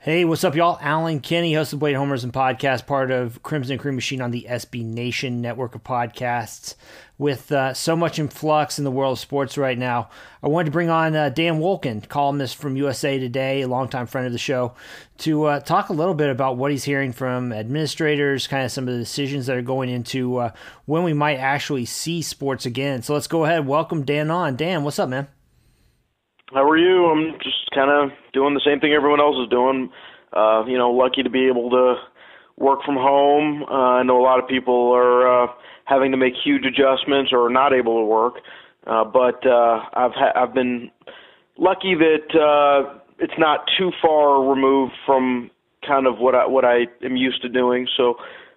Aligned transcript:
Hey, 0.00 0.24
what's 0.24 0.44
up, 0.44 0.54
y'all? 0.54 0.78
Allen 0.80 1.18
Kenney, 1.18 1.54
host 1.54 1.72
of 1.72 1.80
Blatant 1.80 2.04
Homerism 2.04 2.30
Podcast, 2.30 2.86
part 2.86 3.10
of 3.10 3.42
Crimson 3.42 3.78
Cream 3.78 3.96
Machine 3.96 4.22
on 4.22 4.30
the 4.30 4.46
SB 4.48 4.84
Nation 4.84 5.40
network 5.40 5.74
of 5.74 5.82
podcasts. 5.82 6.76
With 7.18 7.50
uh, 7.50 7.74
so 7.74 7.96
much 7.96 8.20
in 8.20 8.28
flux 8.28 8.78
in 8.78 8.84
the 8.84 8.92
world 8.92 9.14
of 9.14 9.18
sports 9.18 9.58
right 9.58 9.76
now, 9.76 10.08
I 10.40 10.46
wanted 10.46 10.66
to 10.66 10.70
bring 10.70 10.88
on 10.88 11.16
uh, 11.16 11.30
Dan 11.30 11.58
Wolken, 11.58 12.08
columnist 12.08 12.54
from 12.54 12.76
USA 12.76 13.18
Today, 13.18 13.62
a 13.62 13.66
longtime 13.68 14.06
friend 14.06 14.24
of 14.24 14.32
the 14.32 14.38
show, 14.38 14.74
to 15.18 15.46
uh, 15.46 15.58
talk 15.58 15.88
a 15.88 15.94
little 15.94 16.14
bit 16.14 16.30
about 16.30 16.56
what 16.56 16.70
he's 16.70 16.84
hearing 16.84 17.12
from 17.12 17.52
administrators, 17.52 18.46
kind 18.46 18.64
of 18.64 18.70
some 18.70 18.86
of 18.86 18.94
the 18.94 19.00
decisions 19.00 19.46
that 19.46 19.56
are 19.56 19.62
going 19.62 19.90
into 19.90 20.36
uh, 20.36 20.52
when 20.84 21.02
we 21.02 21.12
might 21.12 21.38
actually 21.38 21.86
see 21.86 22.22
sports 22.22 22.64
again. 22.66 23.02
So 23.02 23.14
let's 23.14 23.26
go 23.26 23.44
ahead. 23.44 23.66
Welcome 23.66 24.04
Dan 24.04 24.30
on. 24.30 24.54
Dan, 24.54 24.84
what's 24.84 25.00
up, 25.00 25.08
man? 25.08 25.26
How 26.52 26.68
are 26.68 26.78
you? 26.78 27.06
I'm 27.06 27.38
just 27.42 27.70
kind 27.74 27.90
of 27.90 28.16
doing 28.32 28.54
the 28.54 28.62
same 28.64 28.80
thing 28.80 28.92
everyone 28.92 29.20
else 29.20 29.36
is 29.36 29.50
doing. 29.50 29.90
Uh, 30.32 30.64
you 30.66 30.78
know, 30.78 30.90
lucky 30.90 31.22
to 31.22 31.28
be 31.30 31.46
able 31.46 31.68
to 31.70 31.96
work 32.56 32.82
from 32.84 32.96
home. 32.96 33.64
Uh, 33.64 34.00
I 34.00 34.02
know 34.02 34.18
a 34.18 34.24
lot 34.24 34.42
of 34.42 34.48
people 34.48 34.92
are 34.92 35.44
uh, 35.44 35.46
having 35.84 36.10
to 36.12 36.16
make 36.16 36.32
huge 36.42 36.64
adjustments 36.64 37.32
or 37.32 37.50
not 37.50 37.72
able 37.72 38.00
to 38.00 38.04
work. 38.04 38.34
Uh, 38.86 39.04
but 39.04 39.46
uh, 39.46 39.80
I've 39.92 40.12
ha- 40.14 40.32
I've 40.34 40.54
been 40.54 40.90
lucky 41.58 41.94
that 41.94 42.34
uh, 42.34 42.98
it's 43.18 43.38
not 43.38 43.68
too 43.76 43.90
far 44.00 44.42
removed 44.48 44.94
from 45.04 45.50
kind 45.86 46.06
of 46.06 46.18
what 46.18 46.34
I 46.34 46.46
what 46.46 46.64
I 46.64 46.86
am 47.04 47.16
used 47.16 47.42
to 47.42 47.50
doing. 47.50 47.86
So 47.94 48.14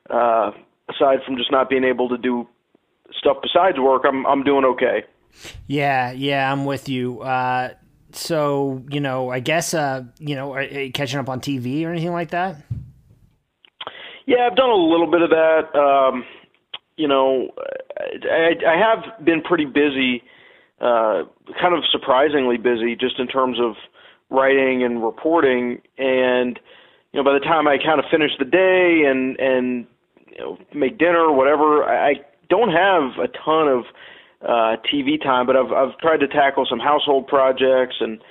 uh, 0.10 0.52
aside 0.90 1.20
from 1.26 1.36
just 1.36 1.52
not 1.52 1.70
being 1.70 1.84
able 1.84 2.08
to 2.08 2.18
do 2.18 2.48
stuff 3.20 3.38
besides 3.42 3.78
work, 3.80 4.04
I'm 4.08 4.26
I'm 4.26 4.44
doing 4.44 4.64
okay. 4.64 5.04
Yeah, 5.68 6.12
yeah, 6.12 6.52
I'm 6.52 6.66
with 6.66 6.90
you. 6.90 7.22
Uh, 7.22 7.74
so 8.16 8.84
you 8.90 9.00
know, 9.00 9.30
I 9.30 9.40
guess 9.40 9.74
uh, 9.74 10.04
you 10.20 10.36
know, 10.36 10.54
catching 10.94 11.20
up 11.20 11.30
on 11.30 11.40
TV 11.40 11.86
or 11.86 11.92
anything 11.92 12.12
like 12.12 12.32
that. 12.32 12.58
Yeah, 14.26 14.48
I've 14.50 14.56
done 14.56 14.70
a 14.70 14.76
little 14.76 15.10
bit 15.10 15.22
of 15.22 15.30
that. 15.30 15.76
Um, 15.76 16.24
you 16.96 17.08
know, 17.08 17.50
I, 18.30 18.54
I 18.68 18.78
have 18.78 19.26
been 19.26 19.42
pretty 19.42 19.66
busy, 19.66 20.24
uh, 20.80 21.24
kind 21.60 21.76
of 21.76 21.84
surprisingly 21.92 22.58
busy, 22.58 22.96
just 22.96 23.20
in 23.20 23.28
terms 23.28 23.60
of 23.60 23.74
writing 24.30 24.84
and 24.84 25.04
reporting. 25.04 25.82
And 25.98 26.60
you 27.12 27.20
know, 27.20 27.24
by 27.24 27.34
the 27.34 27.40
time 27.40 27.68
I 27.68 27.78
kind 27.78 28.00
of 28.00 28.06
finish 28.10 28.32
the 28.38 28.46
day 28.46 29.04
and 29.08 29.40
and 29.40 29.88
you 30.32 30.38
know, 30.38 30.58
make 30.74 30.98
dinner 30.98 31.20
or 31.20 31.34
whatever, 31.36 31.84
I, 31.84 32.12
I 32.12 32.14
don't 32.50 32.72
have 32.72 33.20
a 33.24 33.28
ton 33.28 33.68
of 33.68 33.86
uh, 34.44 34.78
TV 34.92 35.22
time, 35.22 35.46
but 35.46 35.56
I've 35.56 35.72
I've 35.72 35.98
tried 36.00 36.18
to 36.18 36.28
tackle 36.28 36.66
some 36.70 36.80
household 36.80 37.28
projects 37.28 37.96
and 38.00 38.22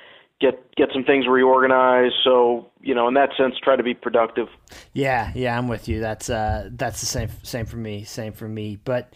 get 0.40 0.74
get 0.74 0.88
some 0.92 1.04
things 1.04 1.26
reorganized. 1.28 2.14
So 2.24 2.70
you 2.80 2.94
know, 2.94 3.08
in 3.08 3.14
that 3.14 3.30
sense, 3.36 3.54
try 3.62 3.76
to 3.76 3.82
be 3.82 3.94
productive. 3.94 4.48
Yeah, 4.92 5.30
yeah, 5.34 5.56
I'm 5.56 5.68
with 5.68 5.88
you. 5.88 6.00
That's 6.00 6.30
uh, 6.30 6.70
that's 6.72 7.00
the 7.00 7.06
same 7.06 7.28
same 7.42 7.66
for 7.66 7.76
me. 7.76 8.04
Same 8.04 8.32
for 8.32 8.48
me. 8.48 8.76
But 8.82 9.12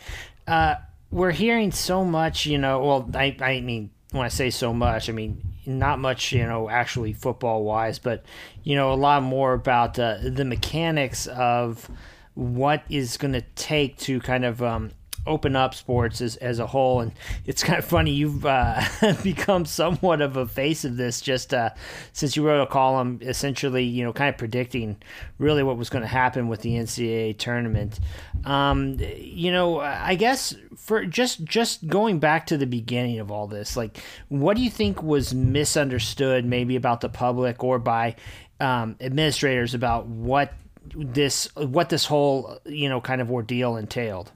uh, 0.46 0.76
we're 1.10 1.32
hearing 1.32 1.72
so 1.72 2.04
much. 2.04 2.46
You 2.46 2.58
know, 2.58 2.80
well, 2.80 3.10
I 3.14 3.36
I 3.40 3.60
mean, 3.60 3.90
when 4.12 4.24
I 4.24 4.28
say 4.28 4.50
so 4.50 4.72
much, 4.72 5.08
I 5.08 5.12
mean 5.12 5.42
not 5.66 5.98
much. 5.98 6.32
You 6.32 6.44
know, 6.44 6.68
actually 6.68 7.12
football 7.12 7.64
wise, 7.64 7.98
but 7.98 8.24
you 8.62 8.76
know, 8.76 8.92
a 8.92 8.94
lot 8.94 9.22
more 9.22 9.52
about 9.52 9.98
uh, 9.98 10.18
the 10.22 10.44
mechanics 10.44 11.26
of 11.26 11.90
what 12.34 12.82
is 12.88 13.16
going 13.16 13.32
to 13.32 13.42
take 13.54 13.96
to 13.96 14.20
kind 14.20 14.44
of 14.44 14.60
um, 14.62 14.90
open 15.26 15.56
up 15.56 15.74
sports 15.74 16.20
as, 16.20 16.36
as 16.36 16.58
a 16.58 16.66
whole. 16.66 17.00
And 17.00 17.12
it's 17.46 17.62
kind 17.62 17.78
of 17.78 17.84
funny, 17.84 18.10
you've 18.10 18.44
uh, 18.44 18.82
become 19.22 19.64
somewhat 19.64 20.20
of 20.20 20.36
a 20.36 20.46
face 20.46 20.84
of 20.84 20.96
this 20.96 21.20
just 21.20 21.54
uh, 21.54 21.70
since 22.12 22.36
you 22.36 22.46
wrote 22.46 22.62
a 22.62 22.66
column 22.66 23.18
essentially, 23.22 23.84
you 23.84 24.04
know, 24.04 24.12
kind 24.12 24.28
of 24.28 24.38
predicting 24.38 24.96
really 25.38 25.62
what 25.62 25.76
was 25.76 25.90
going 25.90 26.02
to 26.02 26.08
happen 26.08 26.48
with 26.48 26.60
the 26.60 26.74
NCAA 26.74 27.38
tournament. 27.38 28.00
Um, 28.44 28.98
you 28.98 29.50
know, 29.50 29.80
I 29.80 30.14
guess 30.14 30.54
for 30.76 31.04
just 31.04 31.44
just 31.44 31.86
going 31.86 32.18
back 32.18 32.46
to 32.46 32.56
the 32.56 32.66
beginning 32.66 33.18
of 33.18 33.30
all 33.30 33.46
this, 33.46 33.76
like, 33.76 34.02
what 34.28 34.56
do 34.56 34.62
you 34.62 34.70
think 34.70 35.02
was 35.02 35.34
misunderstood 35.34 36.44
maybe 36.44 36.76
about 36.76 37.00
the 37.00 37.08
public 37.08 37.64
or 37.64 37.78
by 37.78 38.16
um, 38.60 38.96
administrators 39.00 39.74
about 39.74 40.06
what 40.06 40.52
this 40.94 41.54
what 41.56 41.88
this 41.88 42.04
whole 42.04 42.58
you 42.66 42.88
know 42.88 43.00
kind 43.00 43.20
of 43.20 43.30
ordeal 43.30 43.76
entailed? 43.76 44.30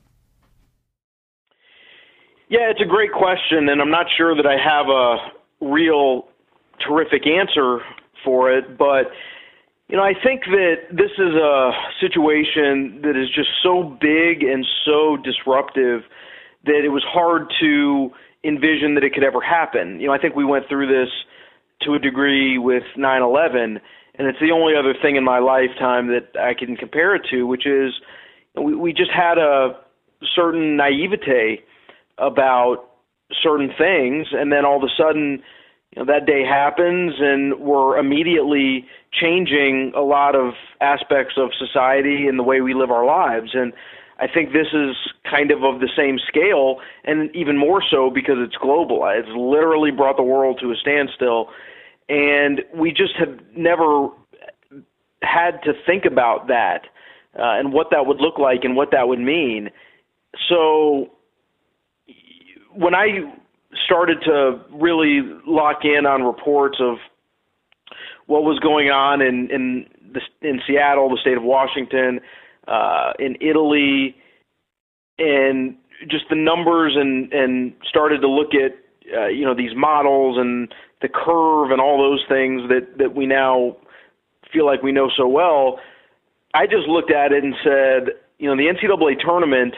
Yeah, 2.51 2.71
it's 2.71 2.81
a 2.81 2.87
great 2.87 3.13
question, 3.13 3.69
and 3.69 3.81
I'm 3.81 3.91
not 3.91 4.07
sure 4.17 4.35
that 4.35 4.47
I 4.47 4.57
have 4.57 4.89
a 4.89 5.17
real 5.61 6.29
terrific 6.87 7.27
answer 7.27 7.81
for 8.25 8.51
it, 8.51 8.79
but 8.79 9.11
you 9.89 9.97
know, 9.97 10.03
I 10.03 10.15
think 10.23 10.45
that 10.47 10.75
this 10.91 11.11
is 11.19 11.35
a 11.35 11.71
situation 12.01 13.01
that 13.03 13.17
is 13.17 13.29
just 13.35 13.49
so 13.63 13.97
big 14.01 14.43
and 14.43 14.67
so 14.85 15.17
disruptive 15.17 16.03
that 16.65 16.83
it 16.85 16.91
was 16.91 17.05
hard 17.07 17.53
to 17.61 18.11
envision 18.45 18.95
that 18.95 19.05
it 19.05 19.13
could 19.13 19.25
ever 19.25 19.41
happen. 19.41 20.01
You 20.01 20.09
know, 20.09 20.15
I 20.15 20.19
think 20.19 20.35
we 20.35 20.45
went 20.45 20.69
through 20.69 20.87
this 20.87 21.13
to 21.83 21.95
a 21.95 21.99
degree 21.99 22.57
with 22.57 22.83
9/11, 22.97 23.79
and 24.15 24.27
it's 24.27 24.41
the 24.41 24.53
only 24.53 24.75
other 24.75 24.95
thing 25.01 25.17
in 25.17 25.25
my 25.25 25.39
lifetime 25.39 26.09
that 26.09 26.35
I 26.39 26.55
can 26.55 26.77
compare 26.77 27.15
it 27.15 27.27
to, 27.31 27.47
which 27.47 27.67
is 27.67 27.93
we, 28.55 28.75
we 28.75 28.93
just 28.95 29.11
had 29.11 29.37
a 29.37 29.77
certain 30.35 30.77
naivete 30.77 31.63
about 32.19 32.89
certain 33.43 33.71
things, 33.77 34.29
and 34.33 34.53
then 34.53 34.65
all 34.65 34.77
of 34.77 34.83
a 34.83 34.93
sudden, 34.97 35.43
you 35.93 36.03
know, 36.03 36.05
that 36.05 36.27
day 36.27 36.45
happens, 36.45 37.15
and 37.19 37.59
we're 37.61 37.99
immediately 37.99 38.87
changing 39.13 39.93
a 39.97 40.03
lot 40.03 40.35
of 40.35 40.55
aspects 40.81 41.35
of 41.37 41.51
society 41.59 42.27
and 42.27 42.39
the 42.39 42.43
way 42.43 42.61
we 42.61 42.75
live 42.75 42.91
our 42.91 43.07
lives. 43.07 43.51
And 43.55 43.73
I 44.19 44.27
think 44.27 44.53
this 44.53 44.69
is 44.73 44.97
kind 45.29 45.51
of 45.51 45.63
of 45.63 45.81
the 45.81 45.89
same 45.97 46.19
scale, 46.19 46.81
and 47.05 47.35
even 47.35 47.57
more 47.57 47.83
so 47.83 48.11
because 48.11 48.37
it's 48.39 48.57
global. 48.57 49.07
It's 49.07 49.29
literally 49.29 49.91
brought 49.91 50.17
the 50.17 50.23
world 50.23 50.59
to 50.61 50.71
a 50.73 50.77
standstill, 50.77 51.49
and 52.09 52.63
we 52.75 52.91
just 52.93 53.15
have 53.17 53.39
never 53.57 54.09
had 55.23 55.63
to 55.65 55.73
think 55.87 56.05
about 56.05 56.49
that 56.49 56.87
uh, 57.39 57.59
and 57.59 57.73
what 57.73 57.89
that 57.91 58.07
would 58.07 58.21
look 58.21 58.39
like 58.39 58.65
and 58.65 58.77
what 58.77 58.91
that 58.93 59.09
would 59.09 59.19
mean. 59.19 59.71
So 60.49 61.11
when 62.75 62.95
I 62.95 63.21
started 63.85 64.19
to 64.25 64.61
really 64.73 65.21
lock 65.47 65.85
in 65.85 66.07
on 66.07 66.23
reports 66.23 66.79
of 66.81 66.97
what 68.27 68.45
was 68.45 68.59
going 68.61 68.91
on 68.91 69.21
in 69.21 69.51
in 69.51 69.87
the, 70.13 70.21
in 70.49 70.61
Seattle, 70.67 71.09
the 71.11 71.19
state 71.21 71.37
of 71.37 71.43
Washington, 71.43 72.21
uh, 72.67 73.13
in 73.19 73.37
Italy, 73.41 74.17
and 75.19 75.77
just 76.09 76.25
the 76.31 76.37
numbers, 76.37 76.95
and 76.97 77.33
and 77.33 77.73
started 77.89 78.21
to 78.21 78.29
look 78.29 78.55
at 78.55 78.77
uh, 79.17 79.27
you 79.27 79.45
know 79.45 79.55
these 79.55 79.75
models 79.75 80.39
and 80.39 80.73
the 81.01 81.09
curve 81.09 81.71
and 81.71 81.81
all 81.81 81.99
those 81.99 82.25
things 82.29 82.69
that 82.69 82.99
that 82.99 83.15
we 83.15 83.27
now 83.27 83.77
feel 84.53 84.67
like 84.67 84.83
we 84.83 84.93
know 84.93 85.11
so 85.17 85.27
well. 85.27 85.79
I 86.55 86.67
just 86.67 86.89
looked 86.89 87.13
at 87.13 87.33
it 87.33 87.45
and 87.45 87.55
said, 87.63 88.15
you 88.39 88.49
know, 88.49 88.57
the 88.57 88.73
NCAA 88.73 89.21
tournament 89.21 89.75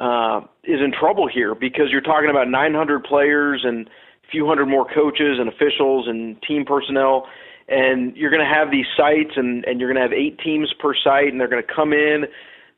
uh, 0.00 0.40
is 0.64 0.80
in 0.80 0.92
trouble 0.98 1.28
here 1.28 1.54
because 1.54 1.92
you're 1.92 2.00
talking 2.00 2.30
about 2.30 2.48
900 2.48 3.04
players 3.04 3.60
and 3.64 3.86
a 3.86 4.30
few 4.32 4.46
hundred 4.46 4.66
more 4.66 4.86
coaches 4.86 5.36
and 5.38 5.48
officials 5.48 6.08
and 6.08 6.40
team 6.42 6.64
personnel, 6.64 7.26
and 7.68 8.16
you're 8.16 8.30
going 8.30 8.42
to 8.42 8.48
have 8.52 8.70
these 8.70 8.86
sites 8.96 9.32
and 9.36 9.64
and 9.66 9.78
you're 9.78 9.92
going 9.92 10.02
to 10.02 10.08
have 10.08 10.16
eight 10.16 10.38
teams 10.40 10.72
per 10.80 10.94
site, 10.94 11.28
and 11.28 11.38
they're 11.38 11.48
going 11.48 11.62
to 11.62 11.74
come 11.74 11.92
in. 11.92 12.24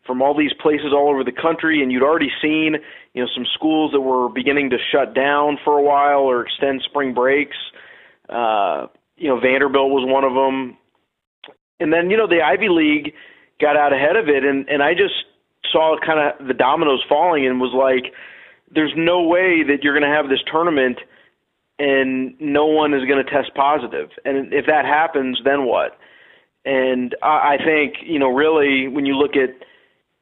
from 0.05 0.21
all 0.21 0.37
these 0.37 0.53
places 0.61 0.93
all 0.93 1.09
over 1.09 1.23
the 1.23 1.31
country, 1.31 1.81
and 1.81 1.93
you'd 1.93 2.03
already 2.03 2.31
seen, 2.43 2.75
you 3.15 3.23
know, 3.23 3.29
some 3.33 3.47
schools 3.55 3.93
that 3.93 4.01
were 4.01 4.29
beginning 4.29 4.69
to 4.69 4.77
shut 4.91 5.15
down 5.15 5.57
for 5.65 5.79
a 5.79 5.83
while 5.83 6.23
or 6.23 6.43
extend 6.43 6.83
spring 6.83 7.15
breaks. 7.15 7.57
Uh, 8.29 8.89
you 9.17 9.29
know, 9.29 9.39
Vanderbilt 9.39 9.91
was 9.91 10.05
one 10.05 10.25
of 10.25 10.35
them, 10.35 10.77
and 11.79 11.93
then 11.93 12.11
you 12.11 12.17
know 12.17 12.27
the 12.27 12.43
Ivy 12.43 12.69
League 12.69 13.15
got 13.61 13.77
out 13.77 13.93
ahead 13.93 14.17
of 14.17 14.29
it, 14.29 14.43
and 14.43 14.69
and 14.69 14.83
I 14.83 14.95
just 14.95 15.15
saw 15.73 15.97
kind 16.05 16.21
of 16.21 16.47
the 16.47 16.55
dominoes 16.55 17.03
falling, 17.09 17.47
and 17.47 17.61
was 17.61 17.75
like, 17.75 18.13
there's 18.75 18.93
no 18.97 19.23
way 19.23 19.63
that 19.67 19.83
you're 19.83 19.99
going 19.99 20.09
to 20.09 20.15
have 20.15 20.29
this 20.29 20.41
tournament 20.51 20.99
and 21.79 22.35
no 22.39 22.67
one 22.67 22.95
is 22.95 23.05
going 23.07 23.25
to 23.25 23.31
test 23.31 23.55
positive. 23.55 24.11
And 24.25 24.53
if 24.53 24.67
that 24.67 24.85
happens, 24.85 25.41
then 25.45 25.65
what? 25.65 25.99
And 26.65 27.17
I 27.23 27.57
think, 27.65 27.97
you 28.05 28.19
know, 28.19 28.29
really 28.29 28.87
when 28.87 29.05
you 29.05 29.17
look 29.17 29.33
at 29.35 29.51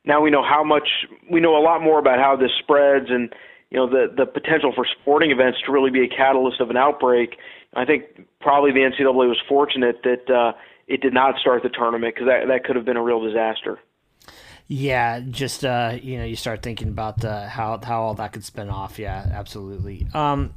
now 0.07 0.23
we 0.23 0.31
know 0.31 0.43
how 0.43 0.65
much 0.65 0.89
we 1.31 1.41
know 1.41 1.57
a 1.57 1.61
lot 1.61 1.83
more 1.83 1.99
about 1.99 2.19
how 2.19 2.35
this 2.35 2.51
spreads 2.59 3.07
and 3.11 3.35
you 3.69 3.77
know 3.77 3.87
the 3.87 4.07
the 4.17 4.25
potential 4.25 4.73
for 4.75 4.87
sporting 5.03 5.31
events 5.31 5.59
to 5.67 5.73
really 5.73 5.91
be 5.91 6.03
a 6.03 6.09
catalyst 6.09 6.61
of 6.61 6.71
an 6.71 6.79
outbreak. 6.79 7.37
I 7.75 7.85
think 7.85 8.05
probably 8.41 8.73
the 8.73 8.81
NCAA 8.81 9.29
was 9.29 9.37
fortunate 9.47 10.03
that 10.03 10.31
uh, 10.35 10.57
it 10.89 11.03
did 11.03 11.13
not 11.13 11.39
start 11.39 11.63
the 11.63 11.69
tournament 11.69 12.15
because 12.15 12.27
that 12.27 12.49
that 12.49 12.65
could 12.65 12.77
have 12.77 12.87
been 12.87 12.97
a 12.97 13.03
real 13.03 13.21
disaster. 13.21 13.79
Yeah, 14.73 15.19
just 15.19 15.65
uh, 15.65 15.99
you 16.01 16.17
know, 16.17 16.25
you 16.25 16.37
start 16.37 16.63
thinking 16.63 16.87
about 16.87 17.25
uh, 17.25 17.49
how 17.49 17.81
how 17.83 18.03
all 18.03 18.15
that 18.15 18.33
could 18.33 18.45
spin 18.45 18.71
off. 18.71 19.01
Yeah, 19.01 19.29
absolutely. 19.33 20.07
Um, 20.15 20.55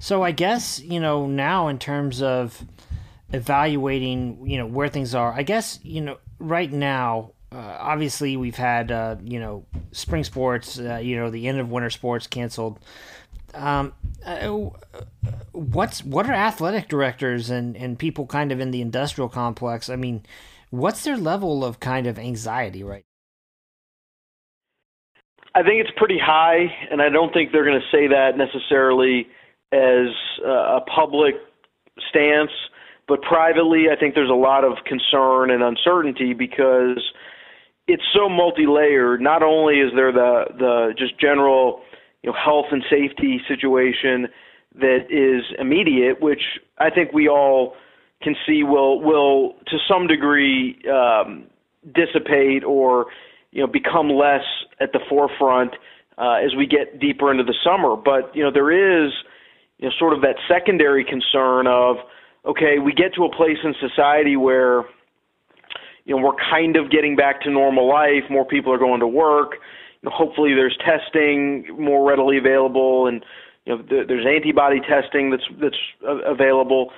so 0.00 0.24
I 0.24 0.32
guess 0.32 0.80
you 0.80 0.98
know 0.98 1.26
now 1.28 1.68
in 1.68 1.78
terms 1.78 2.22
of 2.22 2.60
evaluating, 3.32 4.44
you 4.48 4.58
know, 4.58 4.66
where 4.66 4.88
things 4.88 5.14
are. 5.14 5.32
I 5.32 5.44
guess 5.44 5.78
you 5.84 6.00
know 6.00 6.18
right 6.40 6.72
now 6.72 7.34
uh, 7.52 7.76
obviously 7.78 8.36
we've 8.36 8.56
had 8.56 8.90
uh, 8.90 9.14
you 9.22 9.38
know 9.38 9.64
spring 9.92 10.24
sports, 10.24 10.80
uh, 10.80 10.96
you 10.96 11.14
know 11.14 11.30
the 11.30 11.46
end 11.46 11.60
of 11.60 11.70
winter 11.70 11.90
sports 11.90 12.26
canceled. 12.26 12.80
Um, 13.54 13.92
uh, 14.26 14.48
what's 15.52 16.02
what 16.04 16.28
are 16.28 16.32
athletic 16.32 16.88
directors 16.88 17.48
and 17.48 17.76
and 17.76 17.96
people 17.96 18.26
kind 18.26 18.50
of 18.50 18.58
in 18.58 18.72
the 18.72 18.80
industrial 18.82 19.28
complex? 19.28 19.88
I 19.88 19.94
mean, 19.94 20.26
what's 20.70 21.04
their 21.04 21.16
level 21.16 21.64
of 21.64 21.78
kind 21.78 22.08
of 22.08 22.18
anxiety 22.18 22.82
right? 22.82 23.04
I 25.54 25.62
think 25.62 25.80
it's 25.80 25.90
pretty 25.96 26.18
high, 26.18 26.66
and 26.90 27.02
I 27.02 27.10
don't 27.10 27.32
think 27.32 27.52
they're 27.52 27.64
going 27.64 27.80
to 27.80 27.96
say 27.96 28.06
that 28.08 28.38
necessarily 28.38 29.28
as 29.72 30.08
a 30.44 30.80
public 30.94 31.34
stance. 32.08 32.50
But 33.08 33.20
privately, 33.22 33.86
I 33.90 33.96
think 33.98 34.14
there's 34.14 34.30
a 34.30 34.34
lot 34.34 34.64
of 34.64 34.84
concern 34.86 35.50
and 35.50 35.62
uncertainty 35.62 36.32
because 36.32 37.02
it's 37.86 38.02
so 38.14 38.28
multi-layered. 38.28 39.20
Not 39.20 39.42
only 39.42 39.80
is 39.80 39.92
there 39.94 40.12
the 40.12 40.44
the 40.58 40.94
just 40.96 41.18
general 41.20 41.82
you 42.22 42.30
know 42.30 42.36
health 42.36 42.66
and 42.70 42.82
safety 42.88 43.40
situation 43.48 44.28
that 44.76 45.06
is 45.10 45.44
immediate, 45.58 46.22
which 46.22 46.42
I 46.78 46.88
think 46.88 47.12
we 47.12 47.28
all 47.28 47.74
can 48.22 48.34
see 48.46 48.62
will 48.62 49.00
will 49.00 49.56
to 49.66 49.76
some 49.88 50.06
degree 50.06 50.80
um, 50.88 51.44
dissipate 51.94 52.64
or 52.64 53.06
you 53.52 53.60
know 53.60 53.66
become 53.66 54.10
less 54.10 54.44
at 54.80 54.92
the 54.92 55.00
forefront 55.08 55.74
uh, 56.18 56.34
as 56.44 56.54
we 56.56 56.66
get 56.66 56.98
deeper 56.98 57.30
into 57.30 57.44
the 57.44 57.54
summer. 57.64 57.96
But 57.96 58.34
you 58.34 58.42
know 58.42 58.50
there 58.50 58.70
is 58.72 59.12
you 59.78 59.88
know 59.88 59.94
sort 59.98 60.12
of 60.12 60.22
that 60.22 60.36
secondary 60.48 61.04
concern 61.04 61.66
of 61.66 61.96
okay, 62.44 62.78
we 62.78 62.92
get 62.92 63.14
to 63.14 63.24
a 63.24 63.34
place 63.34 63.58
in 63.62 63.74
society 63.80 64.36
where 64.36 64.84
you 66.04 66.16
know, 66.16 66.22
we're 66.22 66.36
kind 66.50 66.76
of 66.76 66.90
getting 66.90 67.16
back 67.16 67.40
to 67.42 67.50
normal 67.50 67.88
life. 67.88 68.24
More 68.28 68.44
people 68.44 68.72
are 68.72 68.78
going 68.78 69.00
to 69.00 69.06
work. 69.06 69.52
You 70.02 70.10
know, 70.10 70.16
hopefully, 70.16 70.54
there's 70.54 70.76
testing 70.84 71.66
more 71.78 72.08
readily 72.08 72.38
available, 72.38 73.06
and 73.06 73.24
you 73.66 73.76
know, 73.76 73.82
th- 73.82 74.08
there's 74.08 74.26
antibody 74.26 74.80
testing 74.80 75.30
that's 75.30 75.44
that's 75.60 75.76
uh, 76.06 76.30
available. 76.30 76.90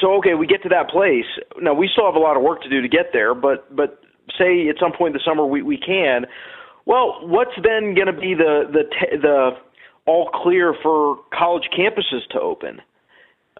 So, 0.00 0.14
okay, 0.18 0.34
we 0.34 0.46
get 0.46 0.62
to 0.64 0.68
that 0.70 0.90
place. 0.90 1.24
Now, 1.60 1.72
we 1.72 1.88
still 1.90 2.04
have 2.04 2.16
a 2.16 2.18
lot 2.18 2.36
of 2.36 2.42
work 2.42 2.62
to 2.62 2.68
do 2.68 2.82
to 2.82 2.88
get 2.88 3.12
there, 3.12 3.34
but 3.34 3.74
but 3.74 4.00
say 4.38 4.68
at 4.68 4.76
some 4.80 4.92
point 4.92 5.14
in 5.14 5.18
the 5.18 5.24
summer 5.24 5.46
we 5.46 5.62
we 5.62 5.76
can. 5.76 6.26
Well, 6.84 7.18
what's 7.26 7.54
then 7.62 7.94
going 7.94 8.06
to 8.06 8.12
be 8.12 8.34
the 8.34 8.64
the 8.72 8.84
te- 8.84 9.16
the 9.16 9.50
all 10.06 10.30
clear 10.32 10.74
for 10.82 11.18
college 11.32 11.68
campuses 11.76 12.26
to 12.30 12.40
open? 12.40 12.80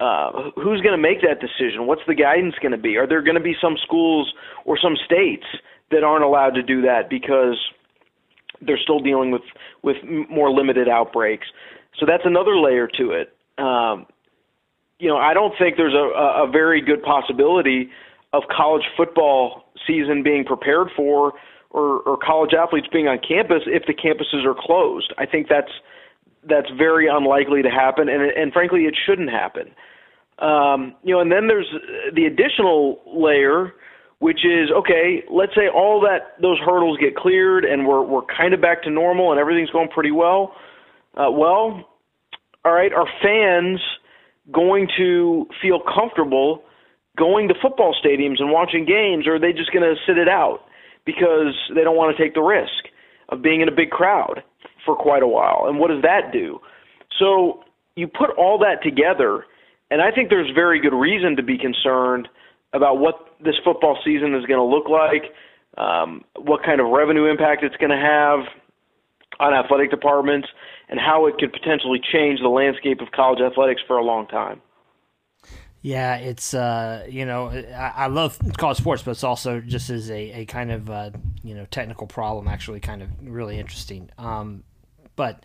uh, 0.00 0.50
who's 0.56 0.80
going 0.82 0.92
to 0.92 0.98
make 1.02 1.22
that 1.22 1.40
decision? 1.40 1.86
What's 1.86 2.02
the 2.06 2.14
guidance 2.14 2.54
going 2.60 2.72
to 2.72 2.78
be? 2.78 2.96
Are 2.96 3.06
there 3.06 3.22
going 3.22 3.36
to 3.36 3.42
be 3.42 3.56
some 3.60 3.76
schools 3.82 4.32
or 4.64 4.78
some 4.80 4.94
states 5.04 5.44
that 5.90 6.04
aren't 6.04 6.24
allowed 6.24 6.50
to 6.50 6.62
do 6.62 6.82
that 6.82 7.08
because 7.08 7.56
they're 8.60 8.78
still 8.78 9.00
dealing 9.00 9.30
with 9.30 9.42
with 9.82 9.96
more 10.30 10.50
limited 10.50 10.88
outbreaks? 10.88 11.46
So 11.98 12.04
that's 12.04 12.24
another 12.26 12.58
layer 12.58 12.88
to 12.98 13.12
it. 13.12 13.34
Um, 13.58 14.06
you 14.98 15.08
know, 15.08 15.16
I 15.16 15.32
don't 15.32 15.54
think 15.58 15.76
there's 15.76 15.94
a, 15.94 16.44
a 16.46 16.50
very 16.50 16.82
good 16.82 17.02
possibility 17.02 17.90
of 18.36 18.48
college 18.54 18.84
football 18.96 19.64
season 19.86 20.22
being 20.22 20.44
prepared 20.44 20.88
for 20.96 21.32
or, 21.70 22.00
or 22.00 22.16
college 22.16 22.52
athletes 22.54 22.86
being 22.92 23.08
on 23.08 23.18
campus 23.26 23.62
if 23.66 23.84
the 23.86 23.94
campuses 23.94 24.44
are 24.44 24.54
closed. 24.58 25.12
I 25.18 25.26
think 25.26 25.48
that's 25.48 25.72
that's 26.48 26.70
very 26.76 27.08
unlikely 27.08 27.62
to 27.62 27.70
happen, 27.70 28.08
and 28.08 28.22
and 28.22 28.52
frankly, 28.52 28.82
it 28.82 28.94
shouldn't 29.06 29.30
happen. 29.30 29.74
Um, 30.38 30.94
you 31.02 31.14
know, 31.14 31.20
and 31.20 31.32
then 31.32 31.48
there's 31.48 31.68
the 32.14 32.26
additional 32.26 33.00
layer, 33.06 33.72
which 34.18 34.44
is 34.44 34.70
okay. 34.70 35.24
Let's 35.30 35.54
say 35.54 35.68
all 35.68 36.00
that 36.02 36.40
those 36.40 36.58
hurdles 36.58 36.98
get 36.98 37.16
cleared, 37.16 37.64
and 37.64 37.86
we're 37.86 38.02
we're 38.02 38.26
kind 38.36 38.54
of 38.54 38.60
back 38.60 38.82
to 38.84 38.90
normal, 38.90 39.32
and 39.32 39.40
everything's 39.40 39.70
going 39.70 39.88
pretty 39.88 40.12
well. 40.12 40.54
Uh, 41.16 41.30
well, 41.30 41.88
all 42.64 42.72
right, 42.72 42.92
are 42.92 43.08
fans 43.22 43.80
going 44.52 44.88
to 44.98 45.48
feel 45.60 45.80
comfortable 45.80 46.62
going 47.16 47.48
to 47.48 47.54
football 47.60 47.94
stadiums 48.04 48.40
and 48.40 48.50
watching 48.50 48.84
games, 48.84 49.26
or 49.26 49.36
are 49.36 49.40
they 49.40 49.52
just 49.52 49.72
going 49.72 49.82
to 49.82 49.94
sit 50.06 50.18
it 50.18 50.28
out 50.28 50.60
because 51.04 51.54
they 51.74 51.82
don't 51.82 51.96
want 51.96 52.16
to 52.16 52.22
take 52.22 52.34
the 52.34 52.42
risk 52.42 52.92
of 53.30 53.42
being 53.42 53.60
in 53.60 53.68
a 53.68 53.72
big 53.72 53.90
crowd 53.90 54.42
for 54.84 54.94
quite 54.94 55.22
a 55.22 55.28
while? 55.28 55.64
And 55.66 55.78
what 55.78 55.88
does 55.88 56.02
that 56.02 56.32
do? 56.32 56.60
So 57.18 57.64
you 57.96 58.06
put 58.06 58.30
all 58.36 58.58
that 58.58 58.82
together 58.82 59.44
and 59.90 60.02
I 60.02 60.10
think 60.10 60.30
there's 60.30 60.50
very 60.54 60.80
good 60.80 60.94
reason 60.94 61.36
to 61.36 61.42
be 61.42 61.58
concerned 61.58 62.28
about 62.72 62.98
what 62.98 63.14
this 63.42 63.54
football 63.64 63.98
season 64.04 64.34
is 64.34 64.44
going 64.46 64.58
to 64.58 64.64
look 64.64 64.88
like, 64.88 65.32
um, 65.78 66.24
what 66.36 66.62
kind 66.64 66.80
of 66.80 66.88
revenue 66.88 67.26
impact 67.26 67.62
it's 67.62 67.76
going 67.76 67.90
to 67.90 67.96
have 67.96 68.40
on 69.38 69.52
athletic 69.52 69.90
departments, 69.90 70.48
and 70.88 70.98
how 70.98 71.26
it 71.26 71.36
could 71.38 71.52
potentially 71.52 72.00
change 72.12 72.40
the 72.40 72.48
landscape 72.48 73.00
of 73.00 73.10
college 73.12 73.40
athletics 73.40 73.82
for 73.86 73.98
a 73.98 74.04
long 74.04 74.26
time. 74.26 74.62
Yeah, 75.86 76.16
it's 76.16 76.52
uh, 76.52 77.06
you 77.08 77.24
know 77.24 77.46
I, 77.46 77.92
I, 77.94 78.06
love 78.08 78.40
college 78.56 78.78
sports, 78.78 79.04
but 79.04 79.12
it's 79.12 79.22
also 79.22 79.60
just 79.60 79.88
as 79.88 80.10
a, 80.10 80.40
a 80.40 80.44
kind 80.44 80.72
of 80.72 80.90
uh, 80.90 81.10
you 81.44 81.54
know 81.54 81.64
technical 81.66 82.08
problem, 82.08 82.48
actually 82.48 82.80
kind 82.80 83.04
of 83.04 83.08
really 83.22 83.56
interesting. 83.60 84.10
Um, 84.18 84.64
but 85.14 85.44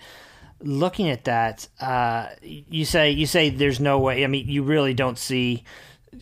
looking 0.59 1.09
at 1.09 1.25
that, 1.25 1.67
uh, 1.79 2.29
you 2.41 2.85
say 2.85 3.11
you 3.11 3.27
say 3.27 3.51
there's 3.51 3.79
no 3.79 3.99
way. 3.99 4.23
I 4.23 4.27
mean, 4.27 4.47
you 4.47 4.63
really 4.63 4.95
don't 4.95 5.19
see 5.19 5.63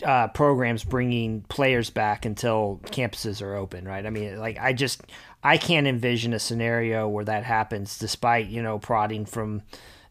uh, 0.03 0.27
programs 0.27 0.83
bringing 0.83 1.43
players 1.43 1.89
back 1.89 2.25
until 2.25 2.81
campuses 2.87 3.41
are 3.41 3.55
open, 3.55 3.87
right? 3.87 4.05
I 4.05 4.09
mean, 4.09 4.37
like 4.37 4.59
I 4.59 4.73
just 4.73 5.01
I 5.45 5.55
can't 5.55 5.87
envision 5.87 6.33
a 6.33 6.39
scenario 6.39 7.07
where 7.07 7.23
that 7.23 7.45
happens, 7.45 7.97
despite 7.97 8.47
you 8.47 8.61
know 8.61 8.79
prodding 8.79 9.25
from 9.25 9.61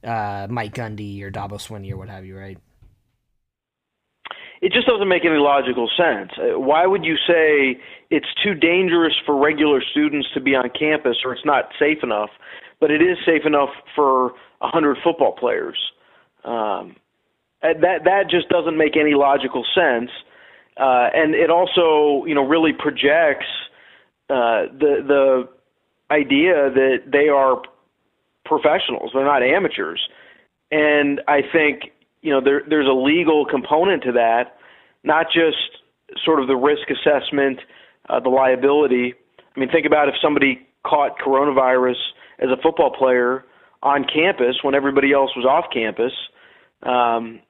uh, 0.02 0.46
Mike 0.48 0.74
Gundy 0.74 1.20
or 1.22 1.30
Dabo 1.30 1.60
Swinney 1.60 1.92
or 1.92 1.98
what 1.98 2.08
have 2.08 2.24
you, 2.24 2.38
right? 2.38 2.56
It 4.60 4.72
just 4.72 4.86
doesn't 4.86 5.08
make 5.08 5.24
any 5.24 5.38
logical 5.38 5.88
sense. 5.96 6.32
Uh, 6.36 6.58
why 6.58 6.86
would 6.86 7.04
you 7.04 7.16
say 7.16 7.80
it's 8.10 8.26
too 8.42 8.54
dangerous 8.54 9.14
for 9.24 9.36
regular 9.36 9.80
students 9.80 10.28
to 10.34 10.40
be 10.40 10.54
on 10.54 10.68
campus 10.70 11.18
or 11.24 11.32
it's 11.32 11.44
not 11.44 11.70
safe 11.78 11.98
enough? 12.02 12.30
but 12.80 12.90
it 12.90 13.02
is 13.02 13.18
safe 13.26 13.44
enough 13.44 13.70
for 13.94 14.32
a 14.60 14.68
hundred 14.68 14.98
football 15.02 15.32
players. 15.32 15.78
Um, 16.44 16.96
that 17.62 18.04
that 18.04 18.24
just 18.30 18.48
doesn't 18.48 18.76
make 18.76 18.96
any 18.96 19.14
logical 19.14 19.64
sense, 19.74 20.10
uh, 20.76 21.10
and 21.12 21.34
it 21.34 21.50
also 21.50 22.24
you 22.26 22.34
know 22.34 22.46
really 22.46 22.72
projects 22.72 23.46
uh, 24.30 24.70
the 24.78 25.02
the 25.06 25.48
idea 26.14 26.70
that 26.70 26.98
they 27.10 27.28
are 27.28 27.62
professionals; 28.44 29.10
they're 29.12 29.24
not 29.24 29.42
amateurs. 29.42 30.00
And 30.70 31.20
I 31.26 31.40
think 31.40 31.92
you 32.22 32.32
know 32.32 32.40
there 32.40 32.62
there's 32.68 32.86
a 32.86 32.92
legal 32.92 33.44
component 33.44 34.02
to 34.04 34.12
that, 34.12 34.56
not 35.04 35.26
just 35.26 35.82
sort 36.24 36.40
of 36.40 36.48
the 36.48 36.56
risk 36.56 36.88
assessment, 36.90 37.60
uh, 38.08 38.20
the 38.20 38.28
liability. 38.28 39.14
I 39.56 39.60
mean, 39.60 39.70
think 39.70 39.86
about 39.86 40.08
if 40.08 40.14
somebody 40.22 40.66
caught 40.84 41.18
coronavirus 41.18 41.96
as 42.38 42.48
a 42.50 42.60
football 42.62 42.90
player 42.90 43.44
on 43.82 44.04
campus 44.04 44.56
when 44.62 44.74
everybody 44.74 45.12
else 45.12 45.30
was 45.36 45.44
off 45.44 45.66
campus. 45.72 46.12
Um, 46.82 47.40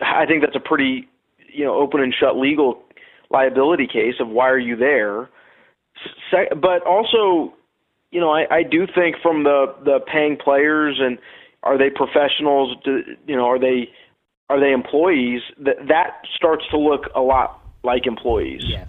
I 0.00 0.26
think 0.26 0.42
that's 0.42 0.56
a 0.56 0.60
pretty 0.60 1.08
you 1.52 1.64
know 1.64 1.74
open 1.74 2.00
and 2.00 2.14
shut 2.14 2.36
legal 2.36 2.82
liability 3.30 3.86
case 3.86 4.14
of 4.20 4.28
why 4.28 4.48
are 4.48 4.58
you 4.58 4.76
there. 4.76 5.28
but 6.60 6.86
also, 6.86 7.54
you 8.10 8.20
know, 8.20 8.30
I, 8.30 8.46
I 8.50 8.62
do 8.62 8.86
think 8.86 9.16
from 9.22 9.44
the 9.44 9.74
the 9.84 10.00
paying 10.00 10.36
players 10.36 10.98
and 11.00 11.18
are 11.62 11.76
they 11.76 11.90
professionals? 11.90 12.76
Do, 12.84 13.02
you 13.26 13.36
know, 13.36 13.46
are 13.46 13.58
they 13.58 13.90
are 14.48 14.60
they 14.60 14.72
employees? 14.72 15.42
That 15.58 15.76
that 15.88 16.22
starts 16.36 16.64
to 16.70 16.78
look 16.78 17.04
a 17.14 17.20
lot 17.20 17.60
like 17.84 18.06
employees. 18.06 18.62
Yeah. 18.64 18.86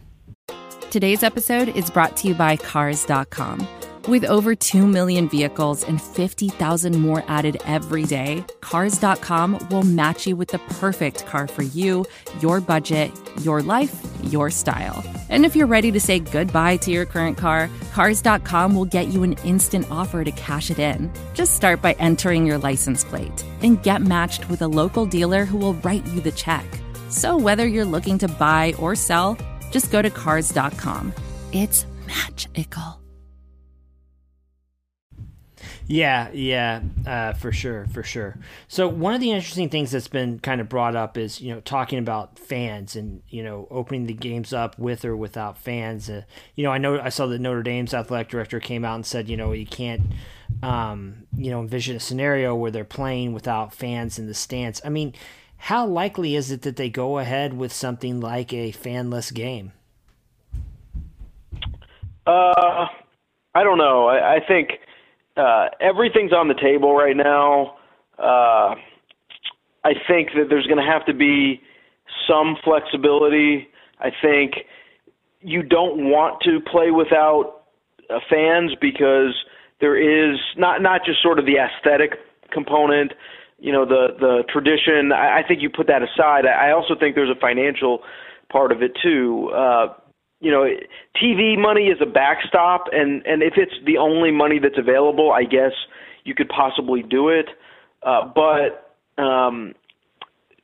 Today's 0.89 1.21
episode 1.21 1.69
is 1.69 1.89
brought 1.91 2.17
to 2.17 2.27
you 2.29 2.33
by 2.33 2.57
Cars.com. 2.57 3.67
With 4.07 4.23
over 4.25 4.55
2 4.55 4.87
million 4.87 5.29
vehicles 5.29 5.83
and 5.83 6.01
50,000 6.01 6.99
more 6.99 7.23
added 7.27 7.61
every 7.65 8.05
day, 8.05 8.43
Cars.com 8.61 9.67
will 9.69 9.83
match 9.83 10.25
you 10.25 10.35
with 10.35 10.49
the 10.49 10.57
perfect 10.79 11.27
car 11.27 11.47
for 11.47 11.61
you, 11.61 12.05
your 12.41 12.59
budget, 12.59 13.11
your 13.41 13.61
life, 13.61 13.93
your 14.23 14.49
style. 14.49 15.03
And 15.29 15.45
if 15.45 15.55
you're 15.55 15.67
ready 15.67 15.91
to 15.91 15.99
say 15.99 16.19
goodbye 16.19 16.77
to 16.77 16.91
your 16.91 17.05
current 17.05 17.37
car, 17.37 17.69
Cars.com 17.93 18.75
will 18.75 18.85
get 18.85 19.07
you 19.07 19.23
an 19.23 19.33
instant 19.43 19.89
offer 19.89 20.23
to 20.23 20.31
cash 20.31 20.71
it 20.71 20.79
in. 20.79 21.11
Just 21.33 21.55
start 21.55 21.81
by 21.81 21.93
entering 21.93 22.45
your 22.45 22.57
license 22.57 23.03
plate 23.03 23.43
and 23.61 23.81
get 23.83 24.01
matched 24.01 24.49
with 24.49 24.61
a 24.61 24.67
local 24.67 25.05
dealer 25.05 25.45
who 25.45 25.57
will 25.57 25.75
write 25.75 26.05
you 26.07 26.21
the 26.21 26.31
check. 26.31 26.65
So 27.09 27.37
whether 27.37 27.65
you're 27.65 27.85
looking 27.85 28.17
to 28.19 28.27
buy 28.27 28.73
or 28.79 28.95
sell, 28.95 29.37
just 29.71 29.91
go 29.91 30.01
to 30.01 30.09
Cars.com. 30.09 31.13
It's 31.51 31.85
magical. 32.07 32.98
Yeah, 35.91 36.29
yeah, 36.33 36.81
uh, 37.07 37.33
for 37.33 37.51
sure, 37.51 37.87
for 37.87 38.03
sure. 38.03 38.37
So 38.67 38.87
one 38.87 39.15
of 39.15 39.21
the 39.21 39.31
interesting 39.31 39.69
things 39.69 39.89
that's 39.89 40.07
been 40.07 40.37
kind 40.37 40.61
of 40.61 40.69
brought 40.69 40.95
up 40.95 41.17
is 41.17 41.41
you 41.41 41.51
know 41.51 41.61
talking 41.61 41.97
about 41.97 42.37
fans 42.37 42.95
and 42.95 43.23
you 43.27 43.41
know 43.41 43.67
opening 43.71 44.05
the 44.05 44.13
games 44.13 44.53
up 44.53 44.77
with 44.77 45.03
or 45.03 45.17
without 45.17 45.57
fans. 45.57 46.07
Uh, 46.07 46.21
you 46.53 46.63
know, 46.63 46.71
I 46.71 46.77
know 46.77 46.99
I 46.99 47.09
saw 47.09 47.25
that 47.25 47.41
Notre 47.41 47.63
Dame's 47.63 47.95
athletic 47.95 48.29
director 48.29 48.59
came 48.59 48.85
out 48.85 48.95
and 48.95 49.05
said 49.05 49.29
you 49.29 49.35
know 49.35 49.51
you 49.51 49.65
can't 49.65 50.03
um, 50.61 51.23
you 51.35 51.49
know 51.49 51.59
envision 51.59 51.95
a 51.95 51.99
scenario 51.99 52.53
where 52.53 52.69
they're 52.69 52.85
playing 52.85 53.33
without 53.33 53.73
fans 53.73 54.19
in 54.19 54.27
the 54.27 54.35
stands. 54.35 54.79
I 54.85 54.89
mean, 54.89 55.15
how 55.57 55.87
likely 55.87 56.35
is 56.35 56.51
it 56.51 56.61
that 56.61 56.75
they 56.75 56.91
go 56.91 57.17
ahead 57.17 57.55
with 57.55 57.73
something 57.73 58.19
like 58.19 58.53
a 58.53 58.71
fanless 58.73 59.33
game? 59.33 59.71
Uh, 62.27 62.85
I 63.55 63.63
don't 63.63 63.79
know. 63.79 64.07
I, 64.07 64.35
I 64.35 64.39
think 64.47 64.73
uh, 65.39 65.69
everything's 65.79 66.33
on 66.33 66.47
the 66.47 66.53
table 66.53 66.95
right 66.95 67.15
now. 67.15 67.77
Uh, 68.17 68.75
I 69.83 69.93
think 70.07 70.29
that 70.35 70.47
there's 70.49 70.67
going 70.67 70.83
to 70.83 70.91
have 70.91 71.05
to 71.05 71.13
be 71.13 71.61
some 72.27 72.57
flexibility. 72.63 73.69
I 73.99 74.09
think 74.21 74.53
you 75.41 75.63
don't 75.63 76.09
want 76.09 76.41
to 76.41 76.59
play 76.59 76.91
without 76.91 77.61
uh, 78.09 78.19
fans 78.29 78.71
because 78.81 79.33
there 79.79 79.95
is 79.95 80.37
not 80.57 80.81
not 80.81 81.05
just 81.05 81.21
sort 81.23 81.39
of 81.39 81.45
the 81.45 81.55
aesthetic 81.57 82.19
component, 82.51 83.13
you 83.59 83.71
know, 83.71 83.85
the 83.85 84.07
the 84.19 84.43
tradition. 84.51 85.13
I, 85.13 85.39
I 85.39 85.43
think 85.47 85.61
you 85.61 85.69
put 85.69 85.87
that 85.87 86.01
aside. 86.03 86.45
I, 86.45 86.69
I 86.69 86.71
also 86.73 86.95
think 86.99 87.15
there's 87.15 87.29
a 87.29 87.39
financial 87.39 88.01
part 88.51 88.71
of 88.71 88.81
it 88.81 88.91
too. 89.01 89.49
Uh, 89.55 89.93
you 90.39 90.51
know, 90.51 90.65
TV 91.21 91.57
money 91.57 91.87
is 91.87 91.97
a 92.01 92.05
backstop, 92.05 92.85
and 92.91 93.25
and 93.25 93.43
if 93.43 93.53
it's 93.57 93.73
the 93.85 93.97
only 93.97 94.31
money 94.31 94.59
that's 94.59 94.77
available, 94.77 95.31
I 95.31 95.43
guess 95.43 95.73
you 96.23 96.33
could 96.33 96.49
possibly 96.49 97.03
do 97.03 97.29
it. 97.29 97.47
Uh, 98.03 98.25
but 98.33 98.95
um, 99.21 99.75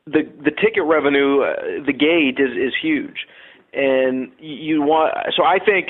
the 0.06 0.22
the 0.44 0.52
ticket 0.52 0.84
revenue, 0.86 1.42
uh, 1.42 1.86
the 1.86 1.94
gate 1.94 2.40
is 2.40 2.52
is 2.52 2.74
huge, 2.82 3.28
and 3.74 4.32
you 4.40 4.82
want. 4.82 5.14
So 5.36 5.44
I 5.44 5.60
think, 5.60 5.88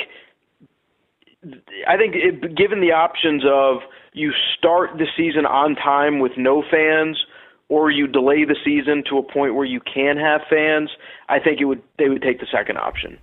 I 1.88 1.98
think 1.98 2.16
it, 2.16 2.56
given 2.56 2.82
the 2.82 2.92
options 2.92 3.44
of 3.46 3.88
you 4.14 4.32
start 4.58 4.98
the 4.98 5.08
season 5.16 5.46
on 5.46 5.76
time 5.76 6.20
with 6.20 6.32
no 6.38 6.64
fans, 6.72 7.24
or 7.70 7.92
you 7.92 8.08
delay 8.08 8.46
the 8.46 8.56
season 8.66 9.04
to 9.10 9.20
a 9.20 9.24
point 9.24 9.54
where 9.54 9.66
you 9.66 9.82
can 9.82 10.18
have 10.18 10.42
fans, 10.50 10.90
I 11.30 11.40
think 11.40 11.62
it 11.62 11.66
would 11.66 11.84
they 12.00 12.10
would 12.10 12.24
take 12.24 12.40
the 12.40 12.48
second 12.52 12.78
option. 12.78 13.20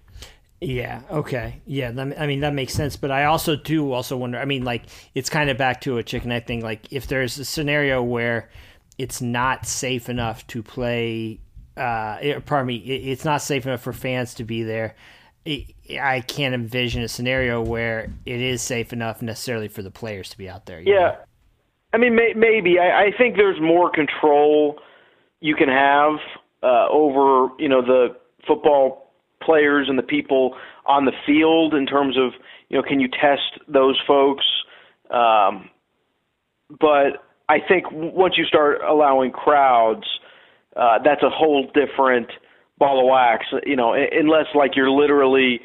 Yeah. 0.62 1.02
Okay. 1.10 1.60
Yeah. 1.66 1.88
I 2.18 2.26
mean, 2.26 2.40
that 2.40 2.54
makes 2.54 2.72
sense. 2.72 2.96
But 2.96 3.10
I 3.10 3.24
also 3.24 3.56
do 3.56 3.92
also 3.92 4.16
wonder. 4.16 4.38
I 4.38 4.44
mean, 4.44 4.64
like 4.64 4.84
it's 5.14 5.28
kind 5.28 5.50
of 5.50 5.58
back 5.58 5.80
to 5.82 5.98
a 5.98 6.02
chicken 6.02 6.30
egg 6.30 6.46
thing. 6.46 6.60
Like 6.62 6.92
if 6.92 7.06
there's 7.06 7.38
a 7.38 7.44
scenario 7.44 8.02
where 8.02 8.48
it's 8.98 9.20
not 9.20 9.66
safe 9.66 10.08
enough 10.08 10.46
to 10.48 10.62
play. 10.62 11.40
Uh, 11.76 12.18
it, 12.20 12.46
pardon 12.46 12.68
me. 12.68 12.76
It, 12.76 13.08
it's 13.08 13.24
not 13.24 13.42
safe 13.42 13.66
enough 13.66 13.82
for 13.82 13.92
fans 13.92 14.34
to 14.34 14.44
be 14.44 14.62
there. 14.62 14.94
I 15.44 16.20
can't 16.20 16.54
envision 16.54 17.02
a 17.02 17.08
scenario 17.08 17.60
where 17.60 18.12
it 18.24 18.40
is 18.40 18.62
safe 18.62 18.92
enough 18.92 19.22
necessarily 19.22 19.66
for 19.66 19.82
the 19.82 19.90
players 19.90 20.28
to 20.30 20.38
be 20.38 20.48
out 20.48 20.66
there. 20.66 20.80
Yeah. 20.80 20.94
Know? 20.94 21.16
I 21.94 21.98
mean, 21.98 22.14
may, 22.14 22.34
maybe. 22.36 22.78
I, 22.78 23.06
I 23.06 23.10
think 23.18 23.36
there's 23.36 23.60
more 23.60 23.90
control 23.90 24.78
you 25.40 25.56
can 25.56 25.68
have 25.68 26.20
uh, 26.62 26.86
over, 26.88 27.52
you 27.58 27.68
know, 27.68 27.82
the 27.82 28.16
football 28.46 29.01
players 29.44 29.88
and 29.88 29.98
the 29.98 30.02
people 30.02 30.54
on 30.86 31.04
the 31.04 31.12
field 31.26 31.74
in 31.74 31.86
terms 31.86 32.16
of 32.16 32.32
you 32.68 32.76
know 32.76 32.82
can 32.82 33.00
you 33.00 33.08
test 33.08 33.60
those 33.68 33.98
folks? 34.06 34.44
Um, 35.10 35.68
but 36.80 37.24
I 37.48 37.58
think 37.66 37.86
once 37.90 38.34
you 38.38 38.44
start 38.44 38.80
allowing 38.82 39.30
crowds 39.30 40.06
uh, 40.76 40.98
that's 41.04 41.22
a 41.22 41.30
whole 41.30 41.70
different 41.74 42.28
ball 42.78 43.00
of 43.00 43.06
wax 43.06 43.46
you 43.66 43.76
know 43.76 43.94
unless 43.94 44.46
like 44.54 44.74
you're 44.74 44.90
literally 44.90 45.60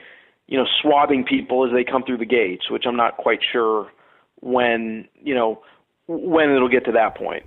you 0.48 0.57
know 0.57 0.65
swabbing 0.81 1.24
people 1.24 1.65
as 1.65 1.72
they 1.72 1.84
come 1.84 2.03
through 2.03 2.17
the 2.17 2.25
gates 2.25 2.69
which 2.69 2.84
I'm 2.86 2.98
not 2.98 3.17
quite 3.17 3.39
sure 3.51 3.89
when 4.41 5.07
you 5.22 5.34
know 5.34 5.62
when 6.07 6.51
it'll 6.51 6.69
get 6.69 6.86
to 6.86 6.91
that 6.93 7.15
point. 7.15 7.43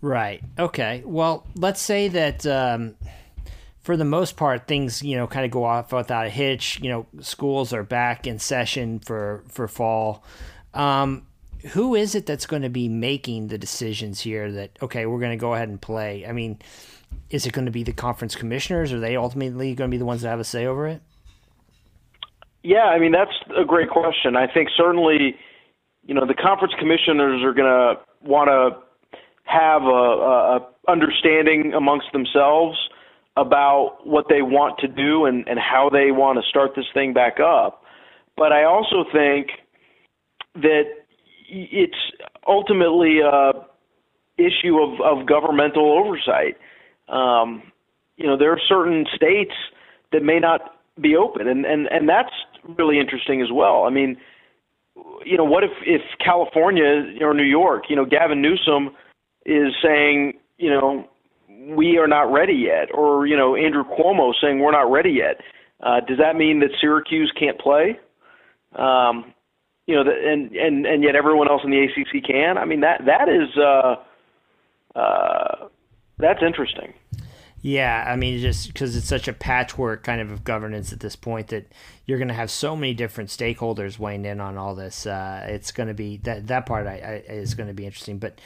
Right. 0.00 0.42
Okay. 0.58 1.02
Well 1.04 1.46
let's 1.56 1.80
say 1.80 2.08
that 2.08 2.46
um 2.46 2.94
for 3.88 3.96
the 3.96 4.04
most 4.04 4.36
part, 4.36 4.66
things 4.66 5.02
you 5.02 5.16
know 5.16 5.26
kind 5.26 5.46
of 5.46 5.50
go 5.50 5.64
off 5.64 5.94
without 5.94 6.26
a 6.26 6.28
hitch. 6.28 6.78
You 6.82 6.90
know, 6.90 7.06
schools 7.22 7.72
are 7.72 7.82
back 7.82 8.26
in 8.26 8.38
session 8.38 8.98
for 8.98 9.42
for 9.48 9.66
fall. 9.66 10.22
Um, 10.74 11.26
who 11.68 11.94
is 11.94 12.14
it 12.14 12.26
that's 12.26 12.44
going 12.44 12.60
to 12.60 12.68
be 12.68 12.86
making 12.90 13.48
the 13.48 13.56
decisions 13.56 14.20
here? 14.20 14.52
That 14.52 14.76
okay, 14.82 15.06
we're 15.06 15.20
going 15.20 15.30
to 15.30 15.40
go 15.40 15.54
ahead 15.54 15.70
and 15.70 15.80
play. 15.80 16.26
I 16.26 16.32
mean, 16.32 16.58
is 17.30 17.46
it 17.46 17.54
going 17.54 17.64
to 17.64 17.70
be 17.70 17.82
the 17.82 17.94
conference 17.94 18.34
commissioners? 18.34 18.92
Are 18.92 19.00
they 19.00 19.16
ultimately 19.16 19.74
going 19.74 19.90
to 19.90 19.94
be 19.94 19.96
the 19.96 20.04
ones 20.04 20.20
that 20.20 20.28
have 20.28 20.38
a 20.38 20.44
say 20.44 20.66
over 20.66 20.86
it? 20.86 21.00
Yeah, 22.62 22.88
I 22.88 22.98
mean 22.98 23.12
that's 23.12 23.32
a 23.58 23.64
great 23.64 23.88
question. 23.88 24.36
I 24.36 24.52
think 24.52 24.68
certainly, 24.76 25.34
you 26.04 26.12
know, 26.12 26.26
the 26.26 26.34
conference 26.34 26.74
commissioners 26.78 27.42
are 27.42 27.54
going 27.54 27.64
to 27.64 27.94
want 28.20 28.48
to 28.48 28.82
have 29.44 29.84
a, 29.84 29.86
a 29.86 30.68
understanding 30.88 31.72
amongst 31.72 32.12
themselves 32.12 32.76
about 33.38 33.98
what 34.04 34.26
they 34.28 34.42
want 34.42 34.78
to 34.78 34.88
do 34.88 35.26
and, 35.26 35.46
and 35.48 35.58
how 35.58 35.88
they 35.90 36.10
want 36.10 36.38
to 36.38 36.48
start 36.48 36.72
this 36.74 36.86
thing 36.92 37.12
back 37.12 37.38
up. 37.40 37.82
But 38.36 38.52
I 38.52 38.64
also 38.64 39.04
think 39.12 39.48
that 40.54 40.82
it's 41.48 41.98
ultimately 42.46 43.20
a 43.20 43.52
issue 44.36 44.78
of, 44.78 45.00
of 45.00 45.26
governmental 45.26 45.90
oversight. 45.98 46.56
Um, 47.08 47.62
you 48.16 48.26
know, 48.26 48.36
there 48.36 48.52
are 48.52 48.60
certain 48.68 49.06
states 49.14 49.54
that 50.12 50.22
may 50.22 50.38
not 50.38 50.60
be 51.00 51.16
open, 51.16 51.48
and, 51.48 51.64
and, 51.64 51.86
and 51.86 52.08
that's 52.08 52.32
really 52.76 52.98
interesting 52.98 53.40
as 53.40 53.48
well. 53.52 53.84
I 53.84 53.90
mean, 53.90 54.16
you 55.24 55.36
know, 55.36 55.44
what 55.44 55.64
if, 55.64 55.70
if 55.86 56.02
California 56.24 57.04
or 57.20 57.34
New 57.34 57.44
York, 57.44 57.84
you 57.88 57.96
know, 57.96 58.04
Gavin 58.04 58.42
Newsom 58.42 58.90
is 59.46 59.72
saying, 59.82 60.34
you 60.58 60.70
know, 60.70 61.08
we 61.68 61.98
are 61.98 62.08
not 62.08 62.32
ready 62.32 62.54
yet, 62.54 62.88
or 62.94 63.26
you 63.26 63.36
know 63.36 63.56
Andrew 63.56 63.84
Cuomo 63.84 64.32
saying 64.40 64.60
we're 64.60 64.72
not 64.72 64.90
ready 64.90 65.10
yet. 65.10 65.40
Uh, 65.80 66.00
does 66.00 66.18
that 66.18 66.36
mean 66.36 66.60
that 66.60 66.70
Syracuse 66.80 67.32
can't 67.38 67.58
play? 67.58 67.98
Um, 68.74 69.32
you 69.86 69.94
know, 69.94 70.02
and 70.02 70.52
and 70.52 70.86
and 70.86 71.02
yet 71.02 71.14
everyone 71.14 71.48
else 71.48 71.62
in 71.64 71.70
the 71.70 71.84
ACC 71.84 72.24
can. 72.24 72.58
I 72.58 72.64
mean 72.64 72.80
that 72.80 73.02
that 73.06 73.28
is 73.28 73.56
uh, 73.56 74.98
uh, 74.98 75.68
that's 76.18 76.42
interesting. 76.42 76.94
Yeah, 77.60 78.04
I 78.06 78.14
mean, 78.14 78.38
just 78.38 78.68
because 78.68 78.94
it's 78.96 79.08
such 79.08 79.26
a 79.26 79.32
patchwork 79.32 80.04
kind 80.04 80.20
of 80.20 80.30
of 80.30 80.44
governance 80.44 80.92
at 80.92 81.00
this 81.00 81.16
point 81.16 81.48
that 81.48 81.66
you're 82.06 82.18
going 82.18 82.28
to 82.28 82.34
have 82.34 82.50
so 82.50 82.76
many 82.76 82.94
different 82.94 83.30
stakeholders 83.30 83.98
weighing 83.98 84.24
in 84.24 84.40
on 84.40 84.56
all 84.56 84.74
this. 84.76 85.06
Uh, 85.06 85.44
it's 85.48 85.72
going 85.72 85.88
to 85.88 85.94
be 85.94 86.18
that 86.18 86.46
that 86.46 86.66
part 86.66 86.86
I, 86.86 87.24
I, 87.28 87.32
is 87.32 87.54
going 87.54 87.66
to 87.66 87.74
be 87.74 87.84
interesting. 87.84 88.18
But 88.18 88.40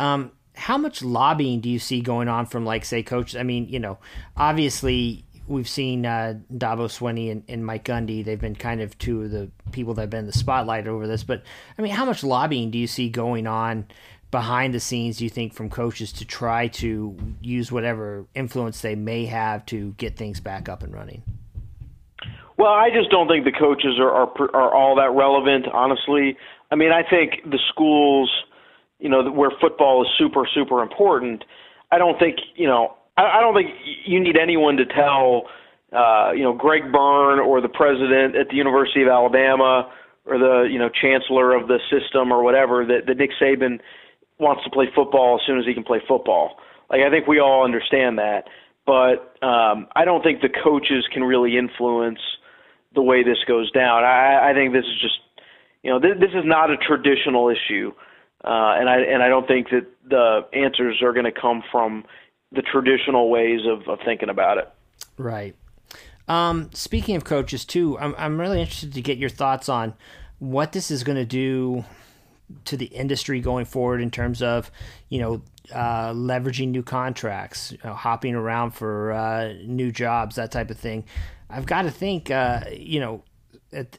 um, 0.00 0.32
how 0.60 0.76
much 0.76 1.02
lobbying 1.02 1.60
do 1.60 1.70
you 1.70 1.78
see 1.78 2.02
going 2.02 2.28
on 2.28 2.44
from 2.44 2.66
like 2.66 2.84
say 2.84 3.02
coaches? 3.02 3.36
I 3.36 3.42
mean, 3.42 3.68
you 3.68 3.80
know, 3.80 3.98
obviously 4.36 5.24
we've 5.48 5.68
seen 5.68 6.04
uh, 6.04 6.34
Dabo 6.52 6.86
Swinney 6.86 7.32
and, 7.32 7.42
and, 7.48 7.64
Mike 7.64 7.84
Gundy. 7.84 8.22
They've 8.22 8.40
been 8.40 8.54
kind 8.54 8.82
of 8.82 8.96
two 8.98 9.22
of 9.22 9.30
the 9.30 9.50
people 9.72 9.94
that 9.94 10.02
have 10.02 10.10
been 10.10 10.20
in 10.20 10.26
the 10.26 10.32
spotlight 10.32 10.86
over 10.86 11.06
this. 11.06 11.24
But 11.24 11.42
I 11.78 11.82
mean, 11.82 11.92
how 11.92 12.04
much 12.04 12.22
lobbying 12.22 12.70
do 12.70 12.78
you 12.78 12.86
see 12.86 13.08
going 13.08 13.46
on 13.46 13.86
behind 14.30 14.74
the 14.74 14.80
scenes? 14.80 15.16
Do 15.16 15.24
you 15.24 15.30
think 15.30 15.54
from 15.54 15.70
coaches 15.70 16.12
to 16.12 16.26
try 16.26 16.68
to 16.68 17.16
use 17.40 17.72
whatever 17.72 18.26
influence 18.34 18.82
they 18.82 18.94
may 18.94 19.24
have 19.26 19.64
to 19.66 19.92
get 19.92 20.16
things 20.16 20.40
back 20.40 20.68
up 20.68 20.82
and 20.82 20.92
running? 20.92 21.22
Well, 22.58 22.72
I 22.72 22.90
just 22.90 23.10
don't 23.10 23.28
think 23.28 23.46
the 23.46 23.52
coaches 23.52 23.98
are 23.98 24.10
are, 24.10 24.54
are 24.54 24.74
all 24.74 24.96
that 24.96 25.10
relevant, 25.10 25.66
honestly. 25.72 26.36
I 26.70 26.76
mean, 26.76 26.92
I 26.92 27.02
think 27.02 27.50
the 27.50 27.58
schools, 27.70 28.30
you 29.00 29.08
know, 29.08 29.30
where 29.30 29.50
football 29.60 30.02
is 30.02 30.08
super 30.18 30.46
super 30.54 30.82
important. 30.82 31.44
I 31.90 31.98
don't 31.98 32.18
think 32.18 32.36
you 32.56 32.66
know. 32.66 32.96
I, 33.16 33.38
I 33.38 33.40
don't 33.40 33.54
think 33.54 33.70
you 34.06 34.20
need 34.20 34.36
anyone 34.36 34.76
to 34.76 34.86
tell, 34.86 35.44
uh, 35.92 36.32
you 36.32 36.42
know, 36.42 36.52
Greg 36.52 36.92
Byrne 36.92 37.40
or 37.40 37.60
the 37.60 37.68
president 37.68 38.36
at 38.36 38.48
the 38.48 38.56
University 38.56 39.02
of 39.02 39.08
Alabama 39.08 39.90
or 40.26 40.38
the 40.38 40.68
you 40.70 40.78
know 40.78 40.88
chancellor 40.88 41.54
of 41.56 41.68
the 41.68 41.78
system 41.90 42.32
or 42.32 42.42
whatever 42.42 42.84
that, 42.86 43.06
that 43.06 43.16
Nick 43.16 43.30
Saban 43.40 43.80
wants 44.38 44.64
to 44.64 44.70
play 44.70 44.86
football 44.94 45.38
as 45.40 45.46
soon 45.46 45.58
as 45.58 45.66
he 45.66 45.74
can 45.74 45.84
play 45.84 46.00
football. 46.06 46.56
Like 46.88 47.00
I 47.00 47.10
think 47.10 47.26
we 47.26 47.40
all 47.40 47.64
understand 47.64 48.18
that, 48.18 48.44
but 48.86 49.36
um, 49.46 49.86
I 49.94 50.04
don't 50.04 50.22
think 50.22 50.40
the 50.40 50.48
coaches 50.48 51.06
can 51.12 51.22
really 51.22 51.56
influence 51.56 52.20
the 52.94 53.02
way 53.02 53.22
this 53.22 53.38
goes 53.46 53.70
down. 53.70 54.04
I, 54.04 54.50
I 54.50 54.54
think 54.54 54.72
this 54.72 54.84
is 54.84 55.00
just, 55.00 55.20
you 55.82 55.90
know, 55.90 56.00
this, 56.00 56.18
this 56.18 56.30
is 56.30 56.44
not 56.44 56.70
a 56.70 56.76
traditional 56.76 57.48
issue, 57.48 57.92
uh, 58.44 58.74
and 58.78 58.88
I 58.88 58.98
and 59.00 59.22
I 59.22 59.28
don't 59.28 59.46
think 59.46 59.70
that 59.70 59.86
the 60.08 60.46
answers 60.52 61.02
are 61.02 61.12
going 61.12 61.24
to 61.24 61.32
come 61.32 61.62
from 61.70 62.04
the 62.52 62.62
traditional 62.62 63.30
ways 63.30 63.60
of, 63.66 63.88
of 63.88 63.98
thinking 64.04 64.28
about 64.28 64.58
it. 64.58 64.68
Right. 65.16 65.54
Um, 66.28 66.70
speaking 66.72 67.16
of 67.16 67.24
coaches, 67.24 67.64
too, 67.64 67.98
I'm 67.98 68.14
I'm 68.16 68.40
really 68.40 68.60
interested 68.60 68.94
to 68.94 69.02
get 69.02 69.18
your 69.18 69.30
thoughts 69.30 69.68
on 69.68 69.94
what 70.38 70.72
this 70.72 70.90
is 70.90 71.04
going 71.04 71.18
to 71.18 71.24
do 71.24 71.84
to 72.64 72.76
the 72.76 72.86
industry 72.86 73.40
going 73.40 73.64
forward 73.64 74.00
in 74.00 74.10
terms 74.10 74.42
of, 74.42 74.70
you 75.08 75.20
know, 75.20 75.42
uh, 75.72 76.12
leveraging 76.12 76.68
new 76.68 76.82
contracts, 76.82 77.72
you 77.72 77.78
know, 77.84 77.94
hopping 77.94 78.34
around 78.34 78.72
for 78.72 79.12
uh, 79.12 79.52
new 79.64 79.92
jobs, 79.92 80.36
that 80.36 80.50
type 80.50 80.70
of 80.70 80.78
thing. 80.78 81.04
I've 81.48 81.66
got 81.66 81.82
to 81.82 81.90
think, 81.90 82.30
uh, 82.30 82.64
you 82.72 83.00
know, 83.00 83.22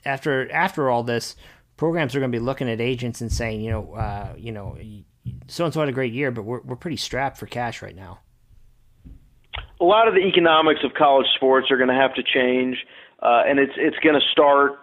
after 0.05 0.51
after 0.51 0.89
all 0.89 1.03
this, 1.03 1.35
programs 1.81 2.15
are 2.15 2.19
going 2.19 2.31
to 2.31 2.37
be 2.37 2.39
looking 2.39 2.69
at 2.69 2.79
agents 2.79 3.21
and 3.21 3.31
saying, 3.31 3.59
you 3.59 3.71
know, 3.71 3.95
uh, 3.95 4.35
you 4.37 4.51
know, 4.51 4.77
so 5.47 5.65
and 5.65 5.73
so 5.73 5.79
had 5.79 5.89
a 5.89 5.91
great 5.91 6.13
year, 6.13 6.29
but 6.29 6.43
we're 6.43 6.61
we're 6.61 6.75
pretty 6.75 6.95
strapped 6.95 7.39
for 7.39 7.47
cash 7.47 7.81
right 7.81 7.95
now. 7.95 8.19
A 9.79 9.83
lot 9.83 10.07
of 10.07 10.13
the 10.13 10.19
economics 10.19 10.81
of 10.83 10.93
college 10.93 11.25
sports 11.35 11.71
are 11.71 11.77
going 11.77 11.89
to 11.89 11.95
have 11.95 12.13
to 12.13 12.21
change, 12.21 12.77
uh, 13.23 13.41
and 13.47 13.57
it's 13.57 13.71
it's 13.77 13.97
going 14.03 14.13
to 14.13 14.21
start 14.31 14.73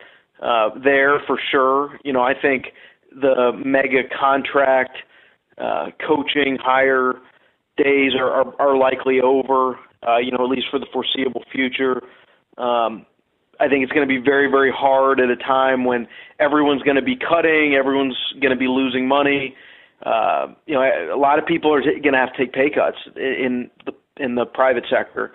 uh, 0.43 0.71
there 0.83 1.21
for 1.25 1.39
sure. 1.53 2.01
You 2.03 2.13
know, 2.13 2.23
I 2.23 2.35
think 2.35 2.65
the 3.13 3.53
mega 3.65 4.03
contract 4.21 4.99
uh, 5.57 5.91
coaching 6.05 6.59
hire 6.61 7.13
days 7.77 8.11
are, 8.19 8.29
are, 8.29 8.61
are 8.61 8.77
likely 8.77 9.21
over. 9.21 9.79
Uh, 10.05 10.19
you 10.19 10.33
know, 10.33 10.43
at 10.43 10.51
least 10.51 10.67
for 10.69 10.81
the 10.81 10.87
foreseeable 10.93 11.45
future. 11.53 12.03
Um, 12.57 13.07
I 13.61 13.69
think 13.69 13.83
it's 13.83 13.93
going 13.93 14.07
to 14.07 14.13
be 14.13 14.23
very, 14.23 14.51
very 14.51 14.73
hard 14.73 15.21
at 15.21 15.31
a 15.31 15.37
time 15.37 15.85
when 15.85 16.07
everyone's 16.39 16.83
going 16.83 16.97
to 16.97 17.03
be 17.03 17.17
cutting, 17.17 17.75
everyone's 17.75 18.17
going 18.41 18.53
to 18.53 18.57
be 18.57 18.69
losing 18.69 19.09
money. 19.09 19.55
Uh, 20.05 20.49
you 20.67 20.75
know, 20.75 20.83
a 21.13 21.19
lot 21.19 21.39
of 21.39 21.47
people 21.47 21.75
are 21.75 21.83
going 21.83 22.13
to 22.13 22.19
have 22.19 22.33
to 22.33 22.39
take 22.39 22.53
pay 22.53 22.71
cuts 22.71 22.99
in 23.17 23.71
the 23.85 23.93
in 24.17 24.35
the 24.35 24.45
private 24.45 24.85
sector, 24.91 25.33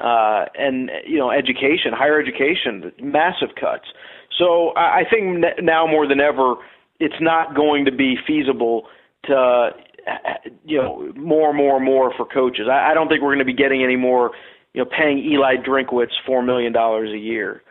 uh, 0.00 0.46
and 0.58 0.90
you 1.06 1.18
know, 1.18 1.30
education, 1.30 1.92
higher 1.92 2.18
education, 2.20 2.92
massive 3.00 3.50
cuts. 3.60 3.84
So 4.38 4.72
I 4.76 5.02
think 5.10 5.44
now 5.62 5.86
more 5.86 6.06
than 6.06 6.20
ever, 6.20 6.54
it's 6.98 7.20
not 7.20 7.54
going 7.54 7.84
to 7.84 7.92
be 7.92 8.16
feasible 8.26 8.86
to 9.24 9.70
you 10.64 10.78
know 10.78 11.12
more 11.14 11.50
and 11.50 11.58
more 11.58 11.76
and 11.76 11.84
more 11.84 12.12
for 12.16 12.24
coaches. 12.24 12.68
I, 12.70 12.92
I 12.92 12.94
don't 12.94 13.08
think 13.08 13.20
we're 13.20 13.34
going 13.34 13.38
to 13.38 13.44
be 13.44 13.54
getting 13.54 13.82
any 13.82 13.96
more 13.96 14.30
you 14.72 14.82
know 14.82 14.90
paying 14.90 15.18
Eli 15.18 15.56
Drinkwitz 15.56 16.12
four 16.24 16.42
million 16.42 16.72
dollars 16.72 17.10
a 17.12 17.18
year 17.18 17.62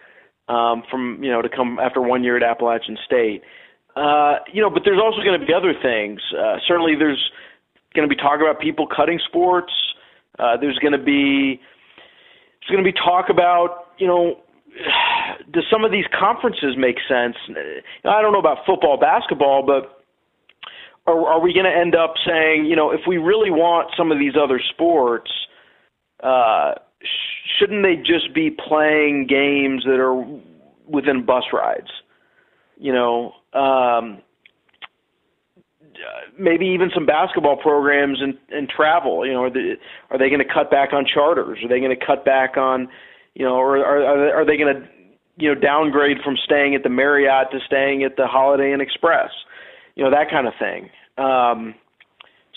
um, 0.48 0.84
from 0.90 1.24
you 1.24 1.32
know 1.32 1.42
to 1.42 1.50
come 1.50 1.80
after 1.80 2.02
one 2.02 2.24
year 2.24 2.38
at 2.38 2.44
Appalachian 2.44 2.98
State. 3.06 3.42
Uh, 3.96 4.40
you 4.52 4.62
know, 4.62 4.70
but 4.70 4.84
there's 4.84 5.00
also 5.02 5.24
going 5.24 5.40
to 5.40 5.46
be 5.46 5.54
other 5.54 5.74
things. 5.82 6.22
Uh, 6.38 6.58
certainly, 6.68 6.96
there's 6.98 7.32
going 7.96 8.08
to 8.08 8.14
be 8.14 8.20
talk 8.20 8.40
about 8.42 8.60
people 8.60 8.88
cutting 8.88 9.20
sports. 9.28 9.72
Uh, 10.38 10.58
there's 10.60 10.78
going 10.80 10.92
to 10.92 11.04
be 11.04 11.60
there's 12.60 12.72
going 12.72 12.84
to 12.84 12.92
be 12.92 12.98
talk 12.98 13.30
about 13.30 13.88
you 13.98 14.08
know 14.08 14.40
does 15.52 15.64
some 15.72 15.84
of 15.84 15.92
these 15.92 16.06
conferences 16.18 16.76
make 16.78 16.98
sense? 17.08 17.36
I 18.04 18.22
don't 18.22 18.34
know 18.34 18.40
about 18.40 18.66
football, 18.66 18.98
basketball, 19.00 19.66
but 19.66 20.04
are, 21.08 21.28
are 21.28 21.40
we 21.40 21.54
going 21.54 21.66
to 21.66 21.76
end 21.76 21.96
up 21.96 22.16
saying, 22.26 22.66
you 22.66 22.76
know, 22.76 22.92
if 22.92 23.02
we 23.08 23.18
really 23.18 23.52
want 23.52 23.92
some 23.98 24.12
of 24.12 24.20
these 24.20 24.34
other 24.42 24.60
sports, 24.74 25.32
uh, 26.24 26.74
shouldn't 27.60 27.84
they 27.84 27.96
just 27.96 28.34
be 28.34 28.50
playing 28.52 29.28
games 29.28 29.84
that 29.86 30.00
are 30.00 30.16
within 30.88 31.26
bus 31.26 31.46
rides? 31.54 31.90
You 32.78 32.94
know, 32.94 33.34
um, 33.54 34.20
maybe 36.38 36.66
even 36.66 36.92
some 36.94 37.06
basketball 37.06 37.58
programs 37.58 38.22
and, 38.22 38.38
and 38.50 38.68
travel. 38.70 39.26
You 39.26 39.34
know, 39.34 39.44
are 39.44 39.50
they, 39.50 39.76
are 40.10 40.18
they 40.18 40.30
going 40.30 40.46
to 40.46 40.54
cut 40.54 40.70
back 40.70 40.94
on 40.94 41.06
charters? 41.06 41.60
Are 41.64 41.70
they 41.70 41.80
going 41.80 41.98
to 41.98 42.06
cut 42.06 42.26
back 42.26 42.58
on 42.58 42.90
you 43.36 43.46
know, 43.46 43.56
or 43.56 43.78
are 43.78 44.40
are 44.40 44.46
they 44.46 44.58
going 44.58 44.74
to 44.74 44.88
you 45.38 45.54
know 45.54 45.60
downgrade 45.60 46.18
from 46.24 46.36
staying 46.44 46.74
at 46.74 46.84
the 46.84 46.90
Marriott 46.90 47.52
to 47.52 47.60
staying 47.66 48.04
at 48.04 48.16
the 48.16 48.26
Holiday 48.26 48.74
Inn 48.74 48.82
Express, 48.82 49.30
you 49.96 50.04
know 50.04 50.10
that 50.10 50.32
kind 50.32 50.48
of 50.48 50.54
thing. 50.58 50.90
Um, 51.18 51.76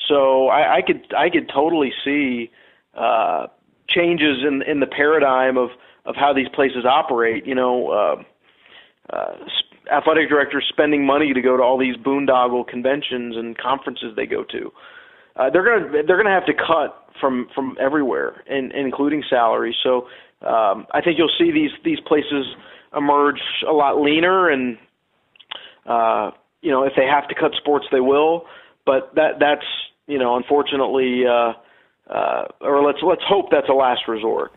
so 0.09 0.49
I, 0.49 0.77
I 0.77 0.83
could 0.83 1.13
I 1.15 1.29
could 1.29 1.51
totally 1.53 1.93
see 2.05 2.51
uh, 2.95 3.49
changes 3.89 4.45
in 4.47 4.63
in 4.63 4.81
the 4.81 4.87
paradigm 4.87 5.57
of 5.57 5.71
of 6.05 6.17
how 6.17 6.33
these 6.33 6.49
places 6.55 6.85
operate. 6.85 7.47
You 7.47 7.55
know, 7.55 7.91
uh, 7.91 8.23
uh, 9.15 9.37
athletic 9.93 10.29
directors 10.29 10.65
spending 10.69 11.05
money 11.05 11.33
to 11.33 11.41
go 11.41 11.57
to 11.57 11.63
all 11.63 11.79
these 11.79 11.97
boondoggle 11.97 12.67
conventions 12.67 13.37
and 13.37 13.57
conferences 13.57 14.15
they 14.17 14.27
go 14.27 14.45
to. 14.45 14.71
Uh, 15.37 15.51
they're 15.51 15.65
gonna 15.65 16.03
they're 16.07 16.17
gonna 16.17 16.35
have 16.35 16.47
to 16.47 16.55
cut 16.55 17.09
from 17.21 17.49
from 17.55 17.77
everywhere, 17.81 18.43
and, 18.49 18.73
and 18.73 18.87
including 18.87 19.23
salaries. 19.29 19.77
So 19.83 20.09
um, 20.47 20.87
I 20.93 21.01
think 21.03 21.19
you'll 21.19 21.33
see 21.39 21.51
these 21.53 21.71
these 21.85 22.01
places 22.07 22.47
emerge 22.97 23.41
a 23.69 23.73
lot 23.73 24.01
leaner, 24.01 24.49
and 24.49 24.77
uh, 25.87 26.31
you 26.61 26.71
know 26.71 26.85
if 26.85 26.93
they 26.97 27.07
have 27.07 27.29
to 27.29 27.35
cut 27.35 27.53
sports, 27.57 27.87
they 27.93 28.01
will. 28.01 28.45
But 28.85 29.15
that 29.15 29.39
that's 29.41 29.67
you 30.07 30.19
know 30.19 30.37
unfortunately, 30.37 31.23
uh, 31.27 31.53
uh, 32.09 32.45
or 32.61 32.83
let's 32.83 32.99
let's 33.03 33.23
hope 33.27 33.47
that's 33.51 33.69
a 33.69 33.75
last 33.75 34.09
resort. 34.09 34.53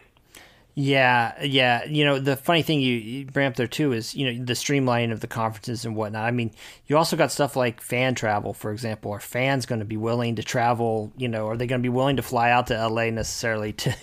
Yeah, 0.73 1.33
yeah. 1.43 1.83
You 1.83 2.05
know, 2.05 2.17
the 2.17 2.37
funny 2.37 2.61
thing 2.61 2.79
you, 2.79 2.95
you 2.95 3.25
bring 3.25 3.45
up 3.45 3.55
there 3.57 3.67
too 3.67 3.91
is 3.91 4.15
you 4.15 4.31
know 4.31 4.45
the 4.45 4.53
streamlining 4.53 5.11
of 5.11 5.19
the 5.19 5.27
conferences 5.27 5.83
and 5.83 5.97
whatnot. 5.97 6.23
I 6.23 6.31
mean, 6.31 6.51
you 6.87 6.95
also 6.95 7.17
got 7.17 7.29
stuff 7.29 7.57
like 7.57 7.81
fan 7.81 8.15
travel, 8.15 8.53
for 8.53 8.71
example. 8.71 9.11
Are 9.11 9.19
fans 9.19 9.65
going 9.65 9.79
to 9.79 9.85
be 9.85 9.97
willing 9.97 10.37
to 10.37 10.43
travel? 10.43 11.11
You 11.17 11.27
know, 11.27 11.49
are 11.49 11.57
they 11.57 11.67
going 11.67 11.81
to 11.81 11.83
be 11.83 11.89
willing 11.89 12.15
to 12.15 12.21
fly 12.21 12.51
out 12.51 12.67
to 12.67 12.87
LA 12.87 13.09
necessarily 13.09 13.73
to 13.83 13.93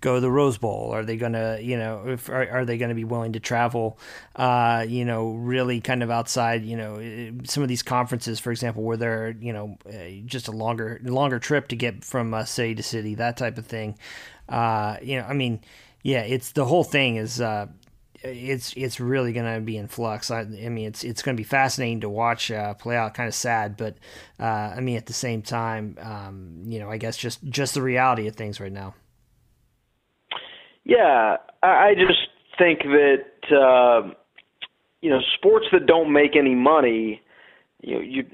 go 0.00 0.16
to 0.16 0.20
the 0.20 0.30
Rose 0.30 0.58
Bowl? 0.58 0.90
Are 0.92 1.04
they 1.04 1.16
going 1.16 1.34
to, 1.34 1.60
you 1.62 1.78
know, 1.78 2.02
if, 2.08 2.28
are, 2.28 2.50
are 2.50 2.64
they 2.64 2.76
going 2.76 2.88
to 2.88 2.96
be 2.96 3.04
willing 3.04 3.34
to 3.34 3.40
travel? 3.40 3.96
Uh, 4.34 4.84
you 4.88 5.04
know, 5.04 5.30
really 5.30 5.80
kind 5.80 6.02
of 6.02 6.10
outside. 6.10 6.64
You 6.64 6.76
know, 6.76 6.96
eh, 6.96 7.30
some 7.44 7.62
of 7.62 7.68
these 7.68 7.84
conferences, 7.84 8.40
for 8.40 8.50
example, 8.50 8.82
where 8.82 8.96
they're 8.96 9.30
you 9.40 9.52
know 9.52 9.78
eh, 9.88 10.22
just 10.24 10.48
a 10.48 10.52
longer 10.52 11.00
longer 11.04 11.38
trip 11.38 11.68
to 11.68 11.76
get 11.76 12.04
from 12.04 12.34
uh, 12.34 12.44
city 12.44 12.74
to 12.74 12.82
city, 12.82 13.14
that 13.14 13.36
type 13.36 13.58
of 13.58 13.66
thing. 13.66 13.96
Uh, 14.48 14.96
you 15.02 15.20
know, 15.20 15.24
I 15.26 15.32
mean 15.32 15.60
yeah, 16.02 16.20
it's 16.20 16.52
the 16.52 16.64
whole 16.64 16.84
thing 16.84 17.16
is 17.16 17.40
uh, 17.40 17.66
it's 18.22 18.72
it's 18.76 19.00
really 19.00 19.32
going 19.32 19.52
to 19.52 19.60
be 19.60 19.76
in 19.76 19.88
flux. 19.88 20.30
I, 20.30 20.40
I, 20.40 20.68
mean, 20.68 20.86
it's 20.86 21.04
it's 21.04 21.22
going 21.22 21.36
to 21.36 21.40
be 21.40 21.46
fascinating 21.46 22.00
to 22.00 22.08
watch 22.08 22.50
uh, 22.50 22.74
play 22.74 22.96
out. 22.96 23.14
Kind 23.14 23.28
of 23.28 23.34
sad, 23.34 23.76
but 23.76 23.96
uh, 24.40 24.44
I 24.76 24.80
mean, 24.80 24.96
at 24.96 25.06
the 25.06 25.12
same 25.12 25.42
time, 25.42 25.96
um, 26.00 26.62
you 26.64 26.78
know, 26.78 26.90
I 26.90 26.98
guess 26.98 27.16
just 27.16 27.42
just 27.44 27.74
the 27.74 27.82
reality 27.82 28.26
of 28.26 28.36
things 28.36 28.60
right 28.60 28.72
now. 28.72 28.94
Yeah, 30.84 31.36
I 31.62 31.94
just 31.94 32.28
think 32.58 32.82
that 32.82 33.24
uh, 33.50 34.12
you 35.00 35.10
know 35.10 35.20
sports 35.36 35.66
that 35.72 35.86
don't 35.86 36.12
make 36.12 36.36
any 36.36 36.54
money, 36.54 37.20
you 37.82 37.94
know, 37.94 38.00
you 38.00 38.24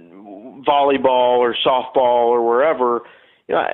volleyball 0.67 1.39
or 1.39 1.57
softball 1.67 2.27
or 2.29 2.47
wherever, 2.47 3.03
you 3.49 3.55
know, 3.55 3.67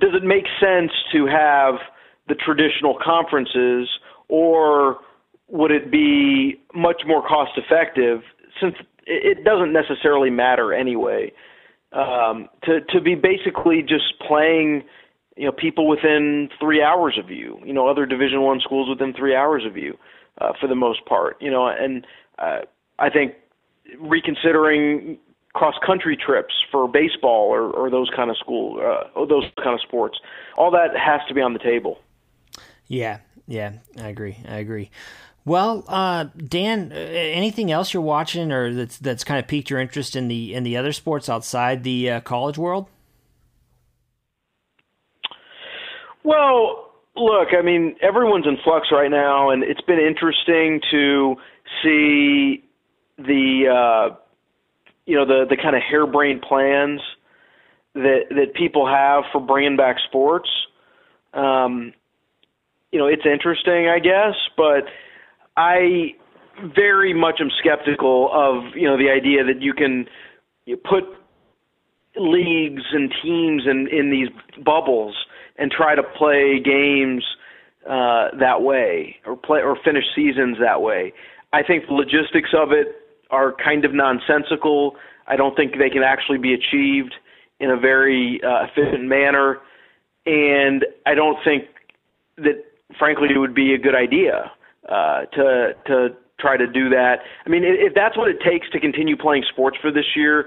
does 0.00 0.10
it 0.14 0.24
make 0.24 0.44
sense 0.60 0.90
to 1.12 1.26
have 1.26 1.74
the 2.28 2.34
traditional 2.34 2.98
conferences, 3.02 3.88
or 4.28 4.98
would 5.48 5.70
it 5.70 5.90
be 5.90 6.60
much 6.74 7.02
more 7.06 7.26
cost 7.26 7.52
effective 7.56 8.22
since 8.60 8.74
it 9.06 9.44
doesn't 9.44 9.72
necessarily 9.72 10.30
matter 10.30 10.72
anyway 10.72 11.32
um, 11.92 12.48
to 12.64 12.80
to 12.90 13.00
be 13.00 13.14
basically 13.14 13.82
just 13.82 14.18
playing 14.26 14.82
you 15.36 15.46
know 15.46 15.52
people 15.52 15.88
within 15.88 16.48
three 16.60 16.82
hours 16.82 17.18
of 17.22 17.30
you 17.30 17.58
you 17.64 17.72
know 17.72 17.86
other 17.86 18.06
division 18.06 18.42
one 18.42 18.60
schools 18.60 18.88
within 18.88 19.12
three 19.12 19.34
hours 19.34 19.64
of 19.66 19.76
you 19.76 19.96
uh, 20.40 20.52
for 20.60 20.66
the 20.66 20.74
most 20.74 21.04
part 21.06 21.36
you 21.40 21.50
know 21.50 21.66
and 21.66 22.06
uh, 22.38 22.60
i 22.98 23.10
think 23.10 23.34
reconsidering 24.00 25.18
cross 25.54 25.74
country 25.86 26.16
trips 26.16 26.54
for 26.72 26.88
baseball 26.88 27.48
or, 27.48 27.70
or 27.70 27.90
those 27.90 28.10
kind 28.16 28.30
of 28.30 28.36
school 28.38 28.80
uh, 28.80 29.08
or 29.18 29.26
those 29.26 29.44
kind 29.62 29.74
of 29.74 29.80
sports 29.80 30.18
all 30.56 30.70
that 30.70 30.96
has 30.96 31.20
to 31.28 31.34
be 31.34 31.40
on 31.40 31.52
the 31.52 31.58
table 31.58 31.98
yeah, 32.86 33.18
yeah, 33.46 33.72
I 33.98 34.08
agree. 34.08 34.38
I 34.48 34.56
agree. 34.56 34.90
Well, 35.46 35.84
uh, 35.88 36.24
Dan, 36.48 36.90
uh, 36.90 36.96
anything 36.96 37.70
else 37.70 37.92
you're 37.92 38.02
watching 38.02 38.50
or 38.50 38.72
that's 38.72 38.98
that's 38.98 39.24
kind 39.24 39.38
of 39.38 39.46
piqued 39.46 39.68
your 39.68 39.78
interest 39.78 40.16
in 40.16 40.28
the 40.28 40.54
in 40.54 40.62
the 40.62 40.76
other 40.76 40.92
sports 40.92 41.28
outside 41.28 41.84
the 41.84 42.10
uh, 42.10 42.20
college 42.20 42.56
world? 42.56 42.86
Well, 46.22 46.92
look, 47.14 47.48
I 47.56 47.60
mean, 47.60 47.96
everyone's 48.00 48.46
in 48.46 48.56
flux 48.64 48.88
right 48.90 49.10
now, 49.10 49.50
and 49.50 49.62
it's 49.62 49.82
been 49.82 50.00
interesting 50.00 50.80
to 50.90 51.36
see 51.82 52.64
the 53.18 53.66
uh, 53.68 54.16
you 55.04 55.16
know 55.16 55.26
the 55.26 55.44
the 55.48 55.56
kind 55.56 55.76
of 55.76 55.82
harebrained 55.82 56.40
plans 56.40 57.02
that 57.94 58.24
that 58.30 58.54
people 58.54 58.86
have 58.86 59.24
for 59.30 59.40
bringing 59.40 59.76
back 59.76 59.96
sports. 60.08 60.48
Um, 61.34 61.92
you 62.94 63.00
know, 63.00 63.08
it's 63.08 63.26
interesting, 63.26 63.88
I 63.88 63.98
guess, 63.98 64.36
but 64.56 64.84
I 65.56 66.14
very 66.76 67.12
much 67.12 67.40
am 67.40 67.50
skeptical 67.58 68.30
of 68.32 68.76
you 68.76 68.86
know 68.86 68.96
the 68.96 69.10
idea 69.10 69.42
that 69.42 69.60
you 69.60 69.74
can 69.74 70.06
you 70.64 70.76
put 70.76 71.02
leagues 72.16 72.84
and 72.92 73.12
teams 73.20 73.64
in 73.66 73.88
in 73.88 74.10
these 74.12 74.28
bubbles 74.64 75.16
and 75.58 75.72
try 75.72 75.96
to 75.96 76.04
play 76.04 76.60
games 76.64 77.24
uh, 77.90 78.28
that 78.38 78.62
way 78.62 79.16
or 79.26 79.36
play 79.36 79.60
or 79.60 79.76
finish 79.84 80.04
seasons 80.14 80.56
that 80.60 80.80
way. 80.80 81.12
I 81.52 81.64
think 81.64 81.88
the 81.88 81.94
logistics 81.94 82.50
of 82.56 82.70
it 82.70 82.94
are 83.32 83.52
kind 83.54 83.84
of 83.84 83.92
nonsensical. 83.92 84.94
I 85.26 85.34
don't 85.34 85.56
think 85.56 85.78
they 85.78 85.90
can 85.90 86.04
actually 86.04 86.38
be 86.38 86.54
achieved 86.54 87.16
in 87.58 87.70
a 87.70 87.76
very 87.76 88.40
uh, 88.44 88.66
efficient 88.66 89.08
manner, 89.08 89.58
and 90.26 90.86
I 91.04 91.16
don't 91.16 91.38
think 91.42 91.64
that, 92.36 92.64
frankly, 92.98 93.28
it 93.34 93.38
would 93.38 93.54
be 93.54 93.74
a 93.74 93.78
good 93.78 93.94
idea 93.94 94.50
uh, 94.88 95.22
to 95.32 95.72
to 95.86 96.08
try 96.40 96.56
to 96.56 96.66
do 96.66 96.88
that. 96.90 97.20
I 97.46 97.48
mean, 97.48 97.62
if 97.64 97.94
that's 97.94 98.16
what 98.16 98.28
it 98.28 98.38
takes 98.44 98.68
to 98.70 98.80
continue 98.80 99.16
playing 99.16 99.44
sports 99.50 99.78
for 99.80 99.90
this 99.90 100.04
year, 100.16 100.46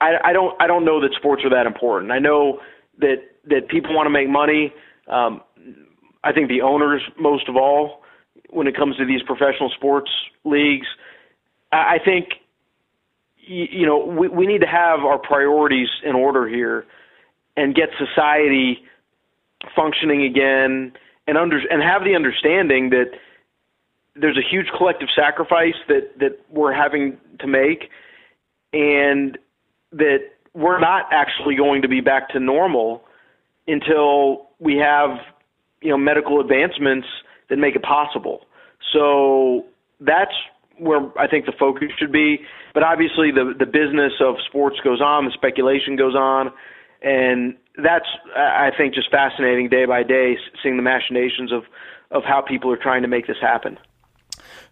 I, 0.00 0.16
I 0.24 0.32
don't 0.32 0.60
I 0.60 0.66
don't 0.66 0.84
know 0.84 1.00
that 1.00 1.12
sports 1.16 1.42
are 1.44 1.50
that 1.50 1.66
important. 1.66 2.12
I 2.12 2.18
know 2.18 2.60
that 2.98 3.16
that 3.48 3.68
people 3.68 3.94
want 3.94 4.06
to 4.06 4.10
make 4.10 4.28
money. 4.28 4.72
Um, 5.08 5.42
I 6.22 6.32
think 6.32 6.48
the 6.48 6.60
owners, 6.60 7.00
most 7.18 7.48
of 7.48 7.56
all, 7.56 8.02
when 8.50 8.66
it 8.66 8.76
comes 8.76 8.96
to 8.98 9.06
these 9.06 9.22
professional 9.22 9.70
sports 9.70 10.10
leagues, 10.44 10.86
I, 11.72 11.96
I 11.96 11.98
think 12.04 12.28
you, 13.38 13.66
you 13.70 13.86
know 13.86 13.98
we, 13.98 14.28
we 14.28 14.46
need 14.46 14.60
to 14.60 14.66
have 14.66 15.00
our 15.00 15.18
priorities 15.18 15.88
in 16.04 16.14
order 16.14 16.48
here 16.48 16.84
and 17.56 17.74
get 17.74 17.88
society 17.98 18.82
functioning 19.74 20.22
again 20.22 20.92
and 21.26 21.36
under 21.36 21.58
and 21.70 21.82
have 21.82 22.04
the 22.04 22.14
understanding 22.14 22.90
that 22.90 23.10
there's 24.16 24.36
a 24.36 24.48
huge 24.48 24.66
collective 24.76 25.08
sacrifice 25.14 25.74
that 25.88 26.18
that 26.18 26.40
we're 26.50 26.72
having 26.72 27.18
to 27.38 27.46
make 27.46 27.90
and 28.72 29.38
that 29.92 30.18
we're 30.54 30.80
not 30.80 31.06
actually 31.12 31.54
going 31.54 31.82
to 31.82 31.88
be 31.88 32.00
back 32.00 32.28
to 32.30 32.40
normal 32.40 33.04
until 33.66 34.48
we 34.58 34.76
have 34.76 35.18
you 35.80 35.90
know 35.90 35.98
medical 35.98 36.40
advancements 36.40 37.06
that 37.48 37.56
make 37.56 37.74
it 37.76 37.82
possible. 37.82 38.46
So 38.92 39.66
that's 40.00 40.34
where 40.78 41.00
I 41.18 41.28
think 41.28 41.46
the 41.46 41.52
focus 41.58 41.88
should 41.98 42.12
be. 42.12 42.40
But 42.74 42.82
obviously, 42.82 43.30
the 43.30 43.54
the 43.58 43.66
business 43.66 44.12
of 44.20 44.36
sports 44.46 44.76
goes 44.82 45.00
on, 45.00 45.26
the 45.26 45.32
speculation 45.32 45.96
goes 45.96 46.14
on, 46.14 46.50
and 47.02 47.56
that's 47.76 48.06
I 48.36 48.70
think 48.76 48.94
just 48.94 49.10
fascinating 49.10 49.68
day 49.68 49.84
by 49.84 50.02
day, 50.02 50.36
seeing 50.62 50.76
the 50.76 50.82
machinations 50.82 51.52
of 51.52 51.64
of 52.10 52.24
how 52.24 52.40
people 52.40 52.72
are 52.72 52.76
trying 52.76 53.02
to 53.02 53.08
make 53.08 53.26
this 53.26 53.36
happen. 53.40 53.78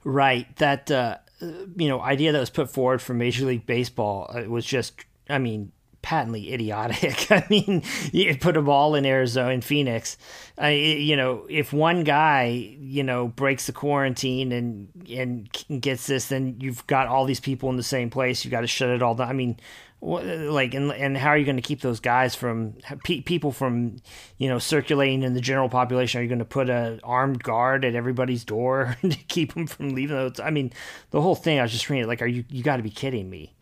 Right. 0.04 0.54
That 0.56 0.90
uh, 0.90 1.18
you 1.40 1.88
know 1.88 2.00
idea 2.00 2.32
that 2.32 2.40
was 2.40 2.50
put 2.50 2.70
forward 2.70 3.02
for 3.02 3.14
Major 3.14 3.46
League 3.46 3.66
Baseball 3.66 4.30
uh, 4.34 4.48
was 4.48 4.64
just, 4.64 5.04
I 5.28 5.38
mean, 5.38 5.72
patently 6.02 6.52
idiotic. 6.52 7.30
I 7.30 7.44
mean, 7.50 7.82
you 8.12 8.36
put 8.36 8.54
them 8.54 8.68
all 8.68 8.94
in 8.94 9.04
Arizona, 9.04 9.50
in 9.50 9.60
Phoenix. 9.60 10.16
I, 10.56 10.70
you 10.70 11.16
know, 11.16 11.46
if 11.48 11.72
one 11.72 12.04
guy, 12.04 12.76
you 12.80 13.02
know, 13.02 13.28
breaks 13.28 13.66
the 13.66 13.72
quarantine 13.72 14.52
and 14.52 14.88
and 15.10 15.80
gets 15.80 16.06
this, 16.06 16.28
then 16.28 16.56
you've 16.60 16.86
got 16.86 17.08
all 17.08 17.24
these 17.24 17.40
people 17.40 17.70
in 17.70 17.76
the 17.76 17.82
same 17.82 18.10
place. 18.10 18.44
You've 18.44 18.52
got 18.52 18.62
to 18.62 18.66
shut 18.66 18.90
it 18.90 19.02
all 19.02 19.14
down. 19.14 19.28
I 19.28 19.32
mean, 19.32 19.58
like, 20.00 20.74
and 20.74 20.92
and 20.92 21.16
how 21.16 21.30
are 21.30 21.38
you 21.38 21.44
going 21.44 21.56
to 21.56 21.62
keep 21.62 21.80
those 21.80 22.00
guys 22.00 22.34
from 22.34 22.74
people 23.04 23.50
from, 23.52 23.96
you 24.36 24.48
know, 24.48 24.58
circulating 24.58 25.22
in 25.22 25.34
the 25.34 25.40
general 25.40 25.68
population? 25.68 26.20
Are 26.20 26.22
you 26.22 26.28
going 26.28 26.38
to 26.38 26.44
put 26.44 26.70
an 26.70 27.00
armed 27.02 27.42
guard 27.42 27.84
at 27.84 27.94
everybody's 27.94 28.44
door 28.44 28.96
to 29.02 29.16
keep 29.28 29.54
them 29.54 29.66
from 29.66 29.90
leaving? 29.90 30.32
I 30.42 30.50
mean, 30.50 30.72
the 31.10 31.20
whole 31.20 31.34
thing. 31.34 31.58
I 31.58 31.62
was 31.62 31.72
just 31.72 31.90
reading. 31.90 32.06
Like, 32.06 32.22
are 32.22 32.26
you 32.26 32.44
you 32.48 32.62
got 32.62 32.76
to 32.76 32.82
be 32.82 32.90
kidding 32.90 33.28
me? 33.28 33.54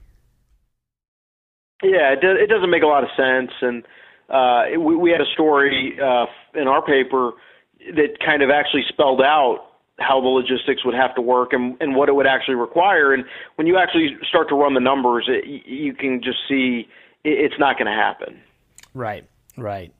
Yeah, 1.83 2.12
it, 2.12 2.20
does, 2.20 2.38
it 2.40 2.49
doesn't 2.49 2.70
make 2.70 2.83
a 2.83 2.87
lot 2.87 3.05
of 3.05 3.11
sense. 3.16 3.51
And 3.61 3.85
uh, 4.31 4.81
we, 4.81 4.96
we 4.96 5.11
had 5.11 5.20
a 5.20 5.31
story 5.33 5.99
uh, 6.03 6.27
in 6.55 6.68
our 6.68 6.83
paper 6.83 7.33
that 7.94 8.18
kind 8.25 8.42
of 8.42 8.51
actually 8.51 8.85
spelled 8.88 9.20
out 9.20 9.66
how 9.98 10.20
the 10.20 10.28
logistics 10.28 10.85
would 10.85 10.94
have 10.94 11.14
to 11.14 11.22
work 11.22 11.52
and, 11.52 11.76
and 11.80 11.96
what 11.96 12.09
it 12.09 12.14
would 12.14 12.26
actually 12.26 12.54
require. 12.54 13.14
And 13.14 13.24
when 13.54 13.66
you 13.66 13.78
actually 13.78 14.16
start 14.28 14.48
to 14.50 14.54
run 14.54 14.74
the 14.74 14.80
numbers, 14.80 15.26
it, 15.28 15.46
you 15.66 15.94
can 15.94 16.20
just 16.22 16.38
see 16.48 16.88
it, 17.24 17.30
it's 17.30 17.59
not 17.59 17.78
going 17.78 17.87
to 17.87 17.92
happen. 17.92 18.40
Right, 18.94 19.24
right. 19.56 19.92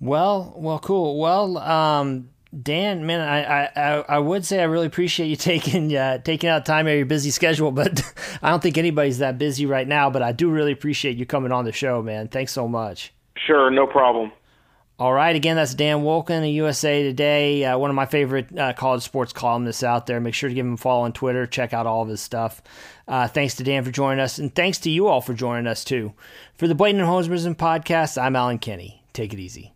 Well, 0.00 0.54
well, 0.56 0.78
cool. 0.78 1.18
Well, 1.18 1.58
um, 1.58 2.30
Dan, 2.62 3.06
man, 3.06 3.20
I, 3.20 3.64
I, 3.74 4.04
I 4.08 4.18
would 4.18 4.44
say 4.44 4.60
I 4.60 4.64
really 4.64 4.86
appreciate 4.86 5.26
you 5.28 5.36
taking 5.36 5.94
uh, 5.94 6.18
taking 6.18 6.48
out 6.48 6.64
time 6.64 6.86
out 6.86 6.92
of 6.92 6.96
your 6.96 7.06
busy 7.06 7.30
schedule, 7.30 7.70
but 7.70 8.02
I 8.42 8.50
don't 8.50 8.62
think 8.62 8.78
anybody's 8.78 9.18
that 9.18 9.38
busy 9.38 9.66
right 9.66 9.86
now. 9.86 10.10
But 10.10 10.22
I 10.22 10.32
do 10.32 10.50
really 10.50 10.72
appreciate 10.72 11.16
you 11.16 11.26
coming 11.26 11.52
on 11.52 11.64
the 11.64 11.72
show, 11.72 12.02
man. 12.02 12.28
Thanks 12.28 12.52
so 12.52 12.68
much. 12.68 13.12
Sure, 13.36 13.70
no 13.70 13.86
problem. 13.86 14.32
All 14.96 15.12
right, 15.12 15.34
again, 15.34 15.56
that's 15.56 15.74
Dan 15.74 16.02
Wolken 16.02 16.38
of 16.38 16.54
USA 16.54 17.02
Today, 17.02 17.64
uh, 17.64 17.76
one 17.76 17.90
of 17.90 17.96
my 17.96 18.06
favorite 18.06 18.56
uh, 18.56 18.74
college 18.74 19.02
sports 19.02 19.32
columnists 19.32 19.82
out 19.82 20.06
there. 20.06 20.20
Make 20.20 20.34
sure 20.34 20.48
to 20.48 20.54
give 20.54 20.64
him 20.64 20.74
a 20.74 20.76
follow 20.76 21.02
on 21.02 21.12
Twitter. 21.12 21.48
Check 21.48 21.72
out 21.72 21.84
all 21.84 22.02
of 22.02 22.08
his 22.08 22.20
stuff. 22.20 22.62
Uh, 23.08 23.26
thanks 23.26 23.56
to 23.56 23.64
Dan 23.64 23.82
for 23.82 23.90
joining 23.90 24.20
us, 24.20 24.38
and 24.38 24.54
thanks 24.54 24.78
to 24.78 24.90
you 24.90 25.08
all 25.08 25.20
for 25.20 25.34
joining 25.34 25.66
us 25.66 25.82
too. 25.82 26.12
For 26.54 26.68
the 26.68 26.76
Blatant 26.76 27.04
Homerism 27.04 27.56
podcast, 27.56 28.22
I'm 28.22 28.36
Allen 28.36 28.58
Kenney. 28.58 29.02
Take 29.12 29.32
it 29.32 29.40
easy. 29.40 29.73